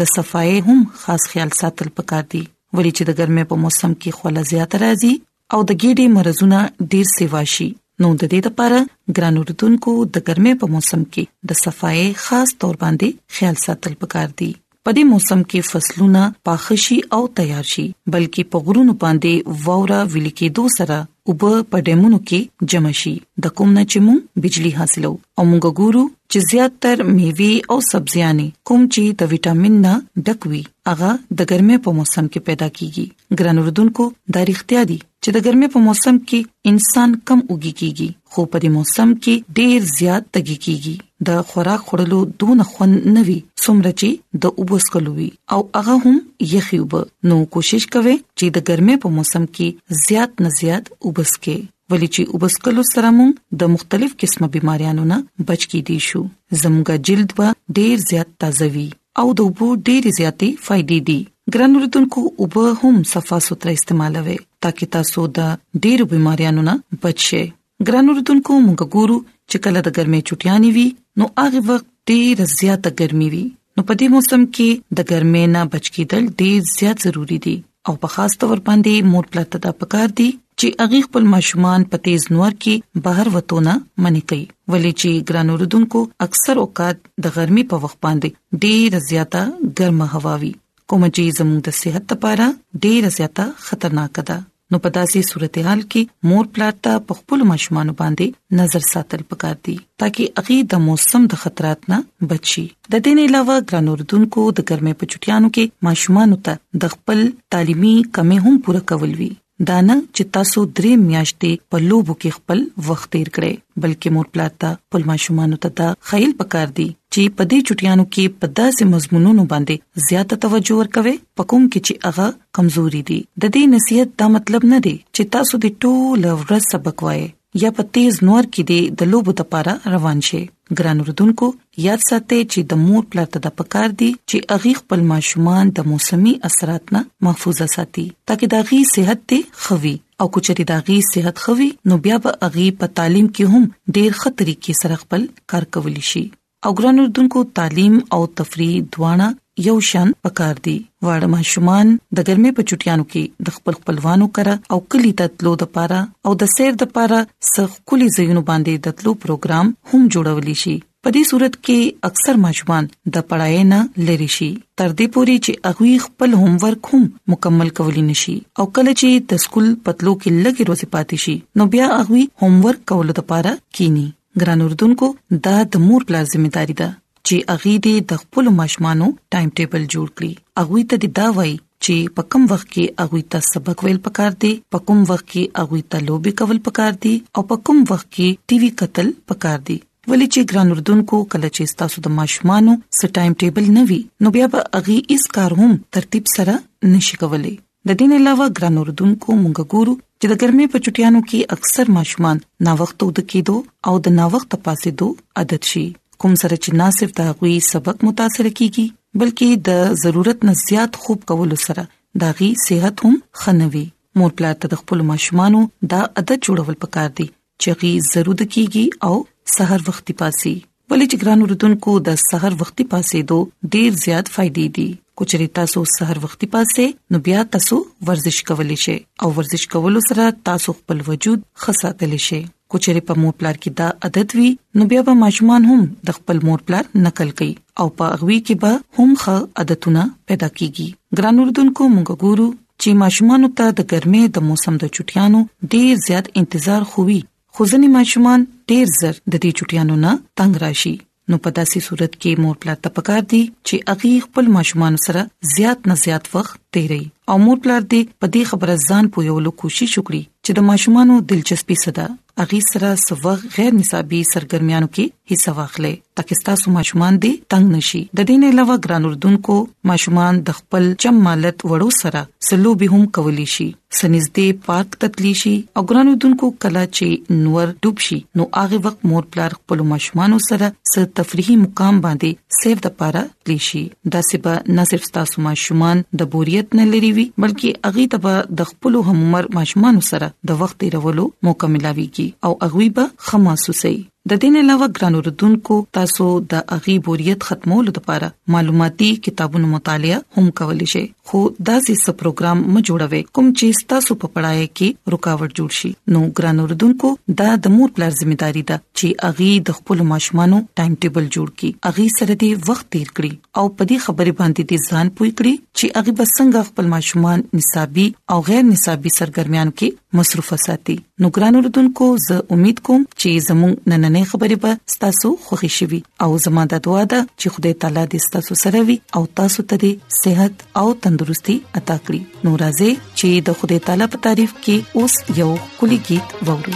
د 0.01 0.11
صفای 0.15 0.53
هم 0.67 0.79
خاص 1.03 1.23
خیال 1.31 1.49
ساتل 1.61 1.89
پکار 2.01 2.23
دي 2.33 2.43
ولې 2.75 2.91
چې 2.97 3.03
د 3.07 3.11
ګرمۍ 3.23 3.43
په 3.53 3.63
موسم 3.65 3.91
کې 4.01 4.17
خوله 4.19 4.41
زیات 4.51 4.71
راځي 4.83 5.13
او 5.53 5.59
د 5.69 5.71
ګېډې 5.81 6.05
مرزونه 6.19 6.59
ډیر 6.95 7.05
سیواشي 7.17 7.69
نو 8.03 8.07
د 8.21 8.23
دې 8.31 8.41
لپاره 8.51 8.79
ګران 9.19 9.35
اردوونکو 9.41 9.91
د 10.13 10.15
ګرمۍ 10.27 10.53
په 10.63 10.75
موسم 10.75 11.01
کې 11.13 11.23
د 11.51 11.61
صفای 11.63 12.01
خاص 12.27 12.49
تور 12.63 12.75
باندې 12.85 13.39
خیال 13.39 13.55
ساتل 13.65 13.93
پکار 14.05 14.29
دي 14.39 14.51
پدې 14.85 15.11
موسم 15.11 15.39
کې 15.51 15.69
فصلونه 15.73 16.23
پاخشي 16.49 16.97
او 17.19 17.21
تیار 17.41 17.69
شي 17.73 17.85
بلکې 18.13 18.51
په 18.55 18.65
غرونو 18.67 18.93
باندې 19.03 19.67
ووره 19.67 19.99
ویل 20.13 20.29
کې 20.31 20.55
دوسره 20.61 20.99
او 21.29 21.33
په 21.71 21.77
ډیمونو 21.87 22.17
کې 22.29 22.39
جمع 22.71 22.91
شي 23.01 23.13
د 23.43 23.53
کوم 23.59 23.69
نه 23.77 23.83
چې 23.91 23.97
مون 24.07 24.17
بجلی 24.43 24.71
حاصلو 24.79 25.11
او 25.37 25.43
موږ 25.51 25.63
ګورو 25.79 26.03
چې 26.31 26.37
زیاتره 26.51 27.03
میوه 27.17 27.51
او 27.71 27.77
سبزيانې 27.91 28.47
کوم 28.69 28.81
چې 28.93 29.01
د 29.21 29.33
وټامین 29.33 29.75
نه 29.85 29.93
ډک 30.27 30.39
وي 30.51 30.63
هغه 30.89 31.09
د 31.39 31.49
ګرمه 31.49 31.77
په 31.87 31.95
موسم 32.01 32.25
کې 32.33 32.39
پیدا 32.49 32.67
کیږي 32.77 33.05
ګران 33.41 33.57
وردونکو 33.63 34.03
د 34.35 34.45
اړتیا 34.45 34.81
دي 34.91 34.99
چې 35.25 35.33
د 35.35 35.43
ګرمۍ 35.45 35.67
په 35.73 35.79
موسم 35.85 36.17
کې 36.29 36.39
انسان 36.71 37.13
کم 37.29 37.39
اوږي 37.51 37.71
کیږي 37.79 38.07
خو 38.33 38.41
په 38.55 38.59
دې 38.63 38.69
موسم 38.79 39.13
کې 39.23 39.55
ډیر 39.59 39.87
زیات 39.99 40.27
تګي 40.37 40.57
کیږي 40.65 40.93
د 41.29 41.39
خوراک 41.51 41.81
خورلو 41.87 42.19
دون 42.43 42.61
خون 42.73 42.91
نوي 43.15 43.37
څومره 43.63 43.91
چې 43.99 44.09
د 44.45 44.59
اوبو 44.63 44.77
سکلوي 44.85 45.27
او 45.57 45.59
هغه 45.79 45.95
هم 46.05 46.19
یخي 46.53 46.79
وب 46.83 46.93
نو 47.31 47.37
کوشش 47.57 47.83
کوي 47.95 48.15
چې 48.37 48.45
د 48.59 48.67
ګرمۍ 48.69 48.95
په 49.05 49.13
موسم 49.17 49.43
کې 49.55 49.99
زیات 50.05 50.31
نه 50.47 50.51
زیات 50.61 50.93
اوبس 50.99 51.35
کې 51.41 51.67
ولې 51.91 52.09
چې 52.17 52.31
اوبس 52.35 52.61
کلو 52.67 52.83
سره 52.93 53.09
موږ 53.19 53.61
د 53.63 53.73
مختلف 53.77 54.15
قسمه 54.25 54.51
بيماريانو 54.57 55.09
نه 55.13 55.19
بچ 55.51 55.67
کی 55.73 55.81
دي 55.93 55.97
شو 56.09 56.23
زموږه 56.61 57.03
جلد 57.09 57.37
وا 57.41 57.49
ډیر 57.79 58.07
زیات 58.11 58.37
تازه 58.45 58.69
وي 58.77 58.87
او 59.23 59.27
د 59.39 59.47
اوبو 59.49 59.69
ډیر 59.89 60.07
زیاتې 60.07 60.65
فائدې 60.69 61.09
دي 61.09 61.19
ګرانولتونکو 61.53 62.21
اوبه 62.43 62.75
هم 62.83 63.03
صفه 63.15 63.37
سوتره 63.51 63.73
استعمالوي 63.79 64.37
ترڅو 64.67 64.83
تاسو 64.93 65.25
د 65.37 65.81
ډیرو 65.85 66.05
بيماريانو 66.13 66.61
نه 66.67 66.73
بچ 67.03 67.17
شئ 67.29 67.43
ګرانو 67.87 68.13
رتونکو 68.19 68.53
موږ 68.65 68.87
ګورو 68.97 69.17
چې 69.51 69.57
کله 69.65 69.79
د 69.87 69.93
ګرمۍ 69.97 70.21
چټیانی 70.29 70.69
وي 70.77 70.85
نو 71.21 71.25
هغه 71.41 71.59
وخت 71.69 71.85
ډیر 72.11 72.41
زیاته 72.57 72.89
ګرمي 73.03 73.27
وي 73.33 73.43
نو 73.75 73.85
په 73.87 73.93
دې 73.99 74.07
موسم 74.15 74.45
کې 74.55 74.69
د 74.99 75.11
ګرمۍ 75.11 75.45
نه 75.55 75.61
بچ 75.75 75.85
کېدل 75.95 76.23
ډیر 76.43 76.59
زیات 76.77 76.97
ضروری 77.09 77.37
دي 77.47 77.55
او 77.89 77.93
په 78.05 78.13
خاص 78.15 78.37
تور 78.41 78.57
باندې 78.69 79.09
مور 79.11 79.25
پلاته 79.35 79.61
د 79.67 79.77
پکار 79.83 80.07
دي 80.21 80.29
چې 80.59 80.81
اغي 80.87 80.99
خپل 81.07 81.29
ماشومان 81.35 81.85
په 81.93 82.01
تیز 82.07 82.25
نور 82.37 82.51
کې 82.65 83.03
بهر 83.09 83.31
وتونه 83.35 83.73
منې 83.83 84.29
کوي 84.29 84.45
ولې 84.71 84.91
چې 85.01 85.27
ګران 85.31 85.53
اوردونکو 85.53 86.03
اکثر 86.27 86.63
اوقات 86.65 87.03
د 87.25 87.29
ګرمۍ 87.37 87.63
په 87.75 87.85
وخت 87.85 87.99
باندې 88.07 88.59
ډېر 88.65 89.05
زیاته 89.11 89.45
ګرمه 89.69 90.11
هوا 90.17 90.35
وي 90.45 90.51
کوم 90.93 91.05
چې 91.05 91.37
زموږ 91.41 91.59
د 91.69 91.79
صحت 91.83 92.11
لپاره 92.15 92.49
ډېر 92.49 93.15
زیاته 93.19 93.45
خطرناک 93.69 94.19
ده 94.31 94.39
نو 94.71 94.77
په 94.83 94.89
داسې 94.97 95.19
صورتحال 95.31 95.81
کې 95.95 96.01
مور 96.31 96.45
پلار 96.53 96.73
ته 96.85 96.91
په 97.09 97.13
خپل 97.19 97.39
مشمانو 97.51 97.93
باندې 98.01 98.25
نظر 98.59 98.81
ساتل 98.93 99.21
پکار 99.33 99.55
دي 99.67 99.75
ترڅو 100.03 100.23
اغي 100.43 100.57
د 100.73 100.83
موسم 100.87 101.21
د 101.33 101.41
خطرات 101.43 101.79
نه 101.93 101.97
بچي 102.33 102.65
د 102.91 102.93
دې 103.03 103.13
نه 103.19 103.23
علاوه 103.29 103.55
ګران 103.69 103.85
اردوونکو 103.93 104.41
د 104.59 104.67
ګرمه 104.71 104.93
په 105.03 105.11
چټیانو 105.11 105.47
کې 105.55 105.73
ماشومان 105.89 106.29
ته 106.49 106.53
د 106.85 106.95
خپل 106.97 107.19
تعلیمي 107.57 107.95
کمی 108.19 108.37
هم 108.45 108.55
پوره 108.67 108.81
کول 108.93 109.11
وی 109.19 109.31
دا 109.67 109.77
نه 109.87 109.95
چې 110.15 110.23
تاسو 110.35 110.59
درې 110.77 110.93
میاشتې 111.09 111.51
په 111.73 111.77
لوبو 111.89 112.13
کې 112.23 112.29
خپل 112.39 112.59
وخت 112.87 113.09
تیر 113.15 113.27
کړئ 113.37 113.53
بلکې 113.83 114.09
مور 114.15 114.25
پلاتا 114.37 114.71
خپل 114.79 115.01
ماشومان 115.11 115.55
ته 115.65 115.69
دا 115.79 115.87
خیال 116.09 116.33
پکار 116.39 116.67
دی 116.79 116.87
چې 117.13 117.21
په 117.37 117.43
دې 117.53 117.59
چټیانو 117.67 118.05
کې 118.13 118.23
په 118.41 118.45
داسې 118.59 118.83
مضمونونو 118.97 119.43
باندې 119.55 119.75
زیاته 120.09 120.39
توجه 120.47 120.73
ورکوي 120.81 121.15
پکوم 121.37 121.69
کې 121.73 121.79
چې 121.87 121.93
هغه 122.07 122.27
کمزوري 122.59 123.01
دي 123.13 123.19
د 123.23 123.43
دې 123.53 123.63
نصيحت 123.77 124.09
دا 124.23 124.27
مطلب 124.35 124.61
نه 124.75 124.79
دی 124.89 124.95
چې 125.15 125.21
تاسو 125.39 125.53
د 125.65 125.73
ټوله 125.85 126.29
ورځ 126.43 126.63
سبق 126.73 126.97
وایي 127.09 127.27
یا 127.61 127.69
په 127.75 127.83
تیز 127.95 128.15
نور 128.27 128.45
کې 128.53 128.61
دی 128.69 128.79
د 129.01 129.09
لوبو 129.13 129.31
لپاره 129.41 129.73
روان 129.93 130.21
شي 130.27 130.39
ګران 130.77 131.01
وردونکو 131.03 131.47
یاد 131.83 132.01
ساتئ 132.07 132.39
چې 132.53 132.59
د 132.71 132.81
مور 132.85 133.03
پلار 133.13 133.29
ته 133.35 133.39
د 133.45 133.53
پکار 133.59 133.89
دی 134.01 134.09
چې 134.29 134.49
اغي 134.55 134.73
خپل 134.79 134.99
ماشومان 135.11 135.71
د 135.77 135.87
موسمي 135.91 136.33
اثرات 136.49 136.91
نه 136.95 137.01
محفوظه 137.27 137.67
ساتي 137.75 138.05
ترڅو 138.31 138.49
د 138.55 138.65
اغي 138.65 138.81
صحت 138.93 139.23
ته 139.33 139.63
خوي 139.67 139.93
او 140.23 140.27
کچري 140.39 140.67
د 140.71 140.81
اغي 140.83 140.97
صحت 141.11 141.41
خوي 141.45 141.69
نو 141.91 141.99
بیا 142.09 142.17
به 142.27 142.35
اغي 142.49 142.67
په 142.83 142.91
تعلیم 143.01 143.31
کې 143.31 143.55
هم 143.55 143.95
ډیر 143.99 144.19
خطرې 144.19 144.59
کې 144.59 144.81
سره 144.81 145.01
خپل 145.05 145.27
کار 145.55 145.69
کولی 145.77 146.05
شي 146.11 146.25
او 146.67 146.75
ګران 146.81 147.01
وردونکو 147.03 147.47
تعلیم 147.61 147.95
او 148.17 148.23
تفریح 148.41 148.75
دواړه 148.97 149.33
یو 149.63 149.75
شان 149.87 150.09
پکار 150.27 150.57
دي 150.63 150.73
واړه 151.05 151.27
ماشومان 151.33 151.91
د 152.17 152.23
ګرمه 152.29 152.49
په 152.55 152.63
چټیانو 152.69 153.05
کې 153.11 153.45
د 153.49 153.53
خپل 153.57 153.73
خپلوانو 153.79 154.25
کړه 154.39 154.55
او 154.75 154.79
کلی 154.95 155.11
تتلو 155.21 155.53
د 155.61 155.69
پاره 155.77 155.99
او 156.29 156.33
د 156.41 156.49
سیر 156.55 156.71
د 156.81 156.89
پاره 156.97 157.19
سخ 157.49 157.77
کلی 157.91 158.07
زینو 158.15 158.41
باندې 158.49 158.73
دتلو 158.87 159.11
پروګرام 159.25 159.67
هم 159.91 160.01
جوړولی 160.15 160.55
شي 160.63 160.73
په 161.05 161.13
دې 161.15 161.23
صورت 161.29 161.55
کې 161.59 162.09
اکثر 162.09 162.41
ماشومان 162.47 162.89
د 162.89 163.25
پړای 163.29 163.63
نه 163.71 163.79
لری 164.09 164.27
شي 164.35 164.49
تر 164.79 164.89
دې 164.99 165.07
پوري 165.17 165.37
چې 165.47 165.71
هغه 165.71 166.05
خپل 166.07 166.29
هوم 166.41 166.59
ورک 166.65 166.83
هم 166.93 167.07
مکمل 167.35 167.71
کولی 167.79 168.03
نشي 168.11 168.37
او 168.59 168.67
کله 168.79 168.93
چې 168.95 169.31
د 169.33 169.43
سکول 169.45 169.71
پتلو 169.87 170.13
کې 170.21 170.45
لګي 170.45 170.63
روزي 170.73 170.87
پاتې 170.97 171.25
شي 171.27 171.37
نو 171.61 171.71
بیا 171.77 171.87
هغه 171.95 172.27
هوم 172.43 172.59
ورک 172.67 172.83
کول 172.95 173.15
د 173.23 173.27
پاره 173.33 173.55
کینی 173.81 174.05
ګران 174.43 174.67
اردوونکو 174.69 175.11
دا 175.49 175.57
د 175.63 175.87
مور 175.87 176.07
پلار 176.11 176.25
ځمېداري 176.35 176.79
ده 176.85 176.91
چې 177.27 177.37
اغه 177.51 177.71
دې 177.85 177.93
د 178.09 178.19
خپل 178.23 178.49
مشمانو 178.59 179.05
ټایم 179.35 179.47
ټیبل 179.59 179.85
جوړ 179.93 180.07
کړي 180.17 180.33
اغه 180.63 180.81
ته 180.91 181.11
دا 181.19 181.27
وای 181.37 181.53
چې 181.85 182.13
په 182.19 182.25
کم 182.35 182.43
وخت 182.51 182.67
کې 182.73 182.91
اغه 183.03 183.21
ته 183.35 183.47
سبق 183.47 183.81
ویل 183.87 183.99
پکار 184.07 184.37
دي 184.45 184.51
په 184.75 184.81
کم 184.91 184.99
وخت 185.11 185.25
کې 185.33 185.65
اغه 185.65 185.89
ته 185.95 186.03
لوبي 186.09 186.33
کول 186.41 186.61
پکار 186.69 186.99
دي 187.07 187.15
او 187.39 187.45
په 187.51 187.59
کم 187.69 187.81
وخت 187.93 188.09
کې 188.09 188.47
ټي 188.51 188.59
وي 188.63 188.69
قتل 188.83 189.09
پکار 189.33 189.57
دي 189.69 189.77
ولې 190.07 190.35
چې 190.35 190.53
ګران 190.53 190.71
اردوونکو 190.75 191.21
کله 191.35 191.49
چې 191.57 191.79
تاسو 191.83 192.03
د 192.07 192.15
ماشومانو 192.21 192.77
س 192.99 193.11
ټایم 193.19 193.37
ټیبل 193.43 193.71
نه 193.77 193.85
وي 193.91 193.99
نو 194.25 194.33
بیا 194.37 194.49
به 194.55 194.65
اغي 194.81 194.97
اس 195.17 195.29
کار 195.39 195.57
هم 195.61 195.75
ترتیب 195.99 196.31
سره 196.37 196.59
نشي 196.95 197.21
کولای 197.25 197.55
د 197.57 197.99
دې 197.99 198.13
نه 198.13 198.21
علاوه 198.21 198.51
ګران 198.59 198.79
اردوونکو 198.83 199.39
مونږ 199.43 199.75
ګورو 199.75 199.99
چې 200.21 200.31
د 200.31 200.41
ګرمې 200.41 200.73
په 200.73 200.85
چټیانو 200.85 201.25
کې 201.27 201.59
اکثر 201.59 201.93
ماشومان 201.99 202.45
نا 202.67 202.77
وخت 202.83 203.05
ود 203.07 203.19
کېدو 203.21 203.61
او 203.91 203.97
د 204.09 204.17
نا 204.19 204.29
وخت 204.35 204.53
پاسېدو 204.57 205.11
عادت 205.41 205.71
شي 205.73 205.85
کوم 206.23 206.35
سره 206.41 206.57
چې 206.65 206.77
نه 206.81 206.89
صرف 206.97 207.13
د 207.19 207.31
غوي 207.39 207.55
سبق 207.69 208.05
متاثر 208.09 208.49
کیږي 208.59 208.85
بلکې 209.23 209.63
د 209.69 209.99
ضرورت 210.03 210.45
نه 210.49 210.53
زیات 210.61 210.99
خوب 211.05 211.25
کول 211.31 211.55
سره 211.65 211.85
دا 212.23 212.31
غي 212.39 212.49
صحت 212.63 213.05
هم 213.07 213.17
خنوي 213.43 213.85
مور 214.21 214.35
پلار 214.41 214.57
ته 214.65 214.71
د 214.73 214.81
خپل 214.81 215.05
ماشومانو 215.11 215.63
دا 215.93 216.01
عادت 216.05 216.47
جوړول 216.47 216.79
پکار 216.85 217.11
دي 217.19 217.27
چې 217.29 217.81
غي 217.83 217.93
ضرورت 218.11 218.45
کیږي 218.45 219.09
او 219.09 219.23
سحر 219.57 219.85
وختي 219.89 220.17
پاسي 220.23 220.53
ولې 220.91 221.09
چې 221.09 221.25
ګران 221.25 221.45
وردونکو 221.45 221.93
د 222.09 222.19
سحر 222.25 222.55
وختي 222.63 222.85
پاسې 222.93 223.29
دو 223.33 223.39
ډیر 223.75 223.95
زیات 224.05 224.31
فائدې 224.35 224.75
دي 224.79 224.87
کچري 225.21 225.45
تاسو 225.59 225.83
سحر 225.93 226.19
وختي 226.25 226.47
پاسې 226.55 227.15
نو 227.15 227.21
بیا 227.29 227.43
تاسو 227.55 227.77
ورزش 228.09 228.39
کولای 228.49 228.77
شئ 228.87 228.97
او 229.25 229.29
ورزش 229.39 229.67
کول 229.75 230.01
سره 230.09 230.27
تاسو 230.51 230.75
خپل 230.79 231.01
وجود 231.09 231.47
خساتلی 231.65 232.19
شئ 232.27 232.41
کچره 232.75 233.01
په 233.09 233.15
مور 233.23 233.33
پلار 233.41 233.57
کې 233.63 233.77
دا 233.79 233.89
عادت 234.09 234.31
وي 234.37 234.47
نو 234.79 234.85
بیا 234.93 235.01
به 235.09 235.13
ماشومان 235.21 235.67
هم 235.71 235.83
د 236.09 236.15
خپل 236.17 236.39
مور 236.47 236.63
پلار 236.69 236.89
نقل 237.05 237.29
کوي 237.41 237.53
او 237.83 237.87
په 238.01 238.17
غوي 238.23 238.39
کې 238.41 238.61
به 238.63 239.01
هم 239.01 239.13
ښه 239.23 239.63
عادتونه 239.63 240.03
پیدا 240.31 240.49
کیږي 240.57 241.19
ګران 241.19 241.39
اردوونکو 241.43 241.87
موږ 241.95 242.19
ګورو 242.25 242.47
چې 242.81 242.99
ماشومان 243.03 243.47
ته 243.61 243.75
د 243.81 243.87
ګرمه 243.93 244.31
د 244.37 244.45
موسم 244.51 244.79
د 244.83 244.91
چټیانو 244.97 245.43
ډیر 245.75 246.01
زیات 246.07 246.31
انتظار 246.43 246.87
خووي 246.93 247.19
خو 247.23 247.69
ځینې 247.71 247.95
ماشومان 247.97 248.45
ډیر 248.73 248.91
زر 249.01 249.15
د 249.19 249.35
دې 249.37 249.59
چټیانو 249.59 250.01
نه 250.07 250.15
تنگ 250.41 250.61
راشي 250.69 250.93
نو 251.33 251.37
په 251.45 251.51
داسې 251.59 251.85
صورت 251.85 252.11
کې 252.17 252.41
مور 252.47 252.57
پلار 252.65 252.81
ته 252.87 252.95
پکار 252.97 253.23
دي 253.35 253.43
چې 253.51 253.95
اغي 253.95 254.11
خپل 254.25 254.51
ماشومان 254.57 254.97
سره 255.05 255.23
زیات 255.53 255.87
نه 255.91 255.95
زیات 256.03 256.29
وخت 256.35 256.59
تیري 256.77 256.99
او 257.33 257.37
مور 257.45 257.63
پلار 257.63 257.81
دې 257.87 258.13
په 258.23 258.33
دې 258.33 258.51
خبره 258.51 258.91
ځان 258.91 259.09
پویولو 259.15 259.55
کوشش 259.63 259.97
وکړي 259.99 260.23
چې 260.45 260.59
د 260.59 260.67
ماشومانو 260.71 261.19
دلچسپي 261.31 261.77
صدا 261.85 262.05
اغي 262.43 262.57
سره 262.69 262.87
سوغ 263.01 263.27
غیر 263.57 263.73
نصابي 263.75 264.17
سرګرميانو 264.31 264.87
کې 264.95 265.13
حصہ 265.31 265.51
واخلې 265.59 266.01
ترڅو 266.19 266.35
تاسو 266.47 266.71
ماشومان 266.71 267.19
دي 267.25 267.29
تنگ 267.53 267.71
نشي 267.75 267.99
د 268.17 268.27
دې 268.27 268.41
نه 268.41 268.49
علاوه 268.53 268.75
ګران 268.87 269.05
اردوونکو 269.09 269.55
ماشومان 269.91 270.37
د 270.49 270.55
خپل 270.57 270.85
چم 271.05 271.17
مالت 271.27 271.63
وړو 271.69 271.87
سره 272.01 272.21
سلو 272.49 272.73
به 272.83 272.93
هم 272.97 273.07
کولی 273.17 273.45
شي 273.53 273.67
سنځدې 273.99 274.59
پارک 274.67 274.95
تتلی 275.03 275.31
شي 275.43 275.53
او 275.79 275.83
ګران 275.91 276.11
اردوونکو 276.15 276.49
کلا 276.65 276.83
چې 276.97 277.39
نور 277.47 277.71
ډوب 277.87 278.03
شي 278.07 278.19
نو 278.41 278.47
هغه 278.59 278.79
وخت 278.89 279.05
مور 279.13 279.27
پلار 279.37 279.55
خپل 279.61 279.83
ماشومان 279.93 280.37
سره 280.47 280.69
س 280.95 281.05
تفریحي 281.21 281.57
مقام 281.63 282.01
باندې 282.07 282.59
سیف 282.61 282.83
د 282.87 282.95
پاره 283.03 283.23
لشي 283.53 283.83
دا 284.17 284.23
سبا 284.29 284.55
نه 284.77 284.87
صرف 284.93 285.09
تاسو 285.21 285.45
ماشومان 285.49 286.03
د 286.23 286.31
بوریت 286.35 286.77
نه 286.81 286.87
لري 286.93 287.11
وي 287.19 287.27
بلکې 287.39 287.81
اغي 287.93 288.07
تبه 288.15 288.37
د 288.61 288.71
خپل 288.75 289.01
هم 289.09 289.17
عمر 289.27 289.49
ماشومان 289.61 290.01
سره 290.11 290.31
د 290.51 290.61
وخت 290.65 290.81
تیرولو 290.85 291.29
موقع 291.49 291.73
ملاويږي 291.75 292.24
شي 292.25 292.33
او 292.45 292.51
هغه 292.63 292.87
به 292.95 293.05
خماسوسي 293.27 293.95
د 294.31 294.35
دین 294.43 294.55
علاوه 294.59 294.85
ګرانو 294.97 295.19
ردوونکو 295.25 295.75
تاسو 295.95 296.27
د 296.51 296.69
اغي 296.75 296.93
بوریت 297.07 297.43
ختمولو 297.47 297.91
لپاره 297.97 298.29
معلوماتي 298.53 299.09
کتابونو 299.25 299.67
مطالعه 299.73 300.15
هم 300.37 300.49
کولی 300.59 300.85
شئ 300.93 301.01
خو 301.31 301.41
دا 301.67 301.75
سیسه 301.87 302.13
پروګرام 302.21 302.63
م 302.63 302.79
جوړوي 302.87 303.19
کوم 303.37 303.51
چې 303.59 303.85
تاسو 303.93 304.17
په 304.23 304.31
پړای 304.37 304.65
کې 304.79 305.13
رکاوټ 305.15 305.53
جوړ 305.59 305.77
شي 305.81 305.91
نو 306.15 306.21
ګرانو 306.39 306.65
ردوونکو 306.71 307.11
دا 307.43 307.49
د 307.67 307.75
مور 307.75 307.93
پلار 307.99 308.15
ځمېداري 308.21 308.63
ده 308.71 308.79
چې 308.87 309.27
اغي 309.29 309.51
د 309.69 309.77
خپل 309.81 310.01
ماشومانو 310.13 310.63
ټایم 310.81 310.97
ټیبل 311.05 311.29
جوړ 311.37 311.53
کړي 311.59 311.91
اغي 311.91 312.07
سره 312.17 312.37
دی 312.45 312.49
وخت 312.71 312.89
تیر 312.97 313.11
کړي 313.11 313.63
او 313.63 313.67
په 313.67 313.89
دې 313.91 314.07
خبره 314.07 314.35
باندې 314.41 314.73
دي 314.73 314.81
ځان 314.89 315.13
پوي 315.21 315.31
کړي 315.35 315.65
چې 315.77 316.03
اغي 316.03 316.15
بسنګ 316.23 316.69
خپل 316.71 316.91
ماشومان 316.97 317.45
نصابي 317.61 318.07
او 318.35 318.41
غیر 318.49 318.65
نصابي 318.73 319.13
سرګرمیان 319.19 319.75
کې 319.77 320.03
مصروفه 320.23 320.61
ساتي 320.67 320.97
نو 321.23 321.33
ګرانو 321.37 321.63
ردوونکو 321.69 322.11
زه 322.27 322.41
امید 322.59 322.85
کوم 322.91 323.07
چې 323.07 323.47
زموږ 323.53 323.95
نن 324.07 324.11
نننې 324.15 324.31
خبرې 324.31 324.57
به 324.63 324.71
تاسو 325.03 325.29
خوښی 325.45 325.71
شي 325.77 325.87
او 326.23 326.29
زموږ 326.45 326.65
د 326.73 326.83
دعا 326.85 327.01
د 327.13 327.25
چې 327.39 327.47
خدای 327.55 327.73
تعالی 327.81 328.03
دې 328.11 328.19
تاسو 328.37 328.53
سره 328.63 328.79
وي 328.89 328.97
او 329.19 329.23
تاسو 329.41 329.59
ته 329.73 329.91
صحت 330.21 330.53
او 330.83 330.87
تندرستي 331.05 331.55
عطا 331.81 331.97
کړي 332.07 332.21
نو 332.47 332.51
راځي 332.63 332.91
چې 333.19 333.27
د 333.51 333.61
خدای 333.61 333.79
تعالی 333.87 334.05
په 334.15 334.25
تعریف 334.27 334.51
کې 334.63 334.75
اوس 334.97 335.13
یو 335.43 335.51
کلی 335.79 335.99
गीत 336.09 336.27
ووري 336.49 336.75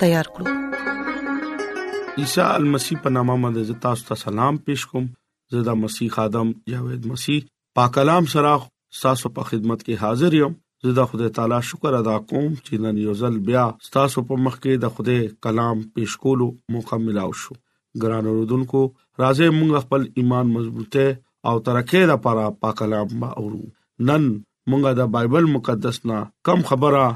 تیار 0.00 0.26
کړو 0.34 0.52
عیسی 2.22 2.44
المسیح 2.48 3.00
په 3.04 3.12
نامه 3.16 3.36
باندې 3.44 3.78
تاسو 3.86 4.06
ته 4.10 4.18
سلام 4.24 4.58
پېښ 4.68 4.92
کوم 4.92 5.06
زدا 5.54 5.74
مسیح 5.86 6.18
ادم 6.24 6.52
جاوید 6.72 7.08
مسیح 7.14 7.46
پاک 7.80 7.94
کلام 7.98 8.28
سره 8.34 8.52
تاسو 9.00 9.30
په 9.38 9.50
خدمت 9.50 9.82
کې 9.82 10.02
حاضر 10.04 10.36
یم 10.38 10.54
زدا 10.88 11.04
خدای 11.10 11.28
تعالی 11.36 11.58
شکر 11.72 11.96
ادا 11.98 12.14
کوم 12.32 12.48
چې 12.48 12.82
نن 12.86 12.98
یو 13.04 13.14
ځل 13.22 13.38
بیا 13.50 13.64
تاسو 13.98 14.24
په 14.30 14.42
مخ 14.46 14.58
کې 14.58 14.84
د 14.86 14.96
خدای 14.96 15.20
کلام 15.48 15.84
پېښ 15.84 16.24
کولو 16.26 16.48
موقع 16.76 17.00
ملو 17.06 17.28
شو 17.44 17.58
ګران 18.02 18.30
اوردونکو 18.32 18.82
راځي 19.22 19.48
موږ 19.60 19.86
خپل 19.86 20.08
ایمان 20.22 20.52
مضبوطه 20.56 21.06
او 21.50 21.54
ترکه 21.68 22.04
لپاره 22.12 22.48
پاک 22.66 22.78
کلام 22.82 23.16
ما 23.22 23.32
اورو 23.42 23.62
نن 24.10 24.28
موږ 24.34 25.00
د 25.00 25.10
بایبل 25.16 25.50
مقدس 25.56 26.00
نه 26.10 26.20
کم 26.50 26.66
خبره 26.72 27.06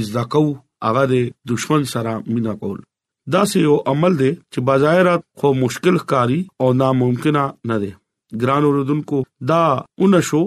از 0.00 0.10
دکو 0.16 0.44
هغه 0.86 1.02
د 1.12 1.32
دشمن 1.52 1.82
سره 1.92 2.12
مینا 2.36 2.54
کول 2.62 2.78
دا 3.34 3.42
یو 3.66 3.74
عمل 3.92 4.14
دی 4.20 4.28
چې 4.52 4.58
بظاهر 4.70 5.06
خو 5.40 5.46
مشکل 5.62 5.96
ښکاری 6.02 6.38
او 6.62 6.66
ناممکنه 6.82 7.42
نه 7.70 7.76
دی 7.84 7.92
ګران 8.42 8.62
اوردونکو 8.68 9.18
دا 9.52 9.60
اونشو 10.04 10.42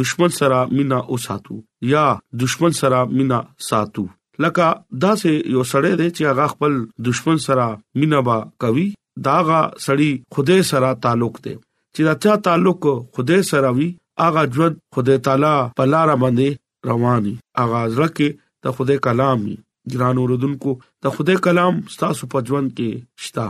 دشمن 0.00 0.30
سره 0.40 0.58
مینا 0.76 0.98
اوساتو 1.14 1.54
یا 1.94 2.04
دشمن 2.44 2.72
سره 2.80 2.98
مینا 3.16 3.38
ساتو 3.68 4.04
لکه 4.44 4.68
دا 5.02 5.10
سه 5.22 5.30
یو 5.54 5.62
سړی 5.72 5.92
دی 6.02 6.08
چې 6.16 6.22
هغه 6.30 6.44
خپل 6.54 6.72
دشمن 7.10 7.36
سره 7.48 7.66
مینا 8.04 8.20
با 8.30 8.36
کوي 8.64 8.86
داغه 9.28 9.60
سړی 9.84 10.10
خوده 10.38 10.58
سره 10.70 10.88
تعلق 11.06 11.34
دی 11.44 11.54
چې 11.94 12.00
دا 12.10 12.14
چا 12.24 12.32
تعلق 12.48 12.80
خوده 13.14 13.38
سره 13.50 13.68
وي 13.80 13.88
اغه 14.28 14.42
ژوند 14.56 14.76
خدای 14.96 15.18
تعالی 15.28 15.52
په 15.78 15.84
لار 15.92 16.08
باندې 16.22 16.48
رواني 16.92 17.34
اغاز 17.62 17.98
رکه 18.02 18.28
ته 18.66 18.76
خدای 18.80 18.98
کلامي 19.06 19.56
ګران 19.92 20.16
اوردونکو 20.18 20.72
د 21.04 21.16
خدای 21.16 21.36
کلام 21.46 21.80
تاسو 22.02 22.26
په 22.34 22.38
ژوند 22.50 22.70
کې 22.76 23.26
شتا 23.26 23.46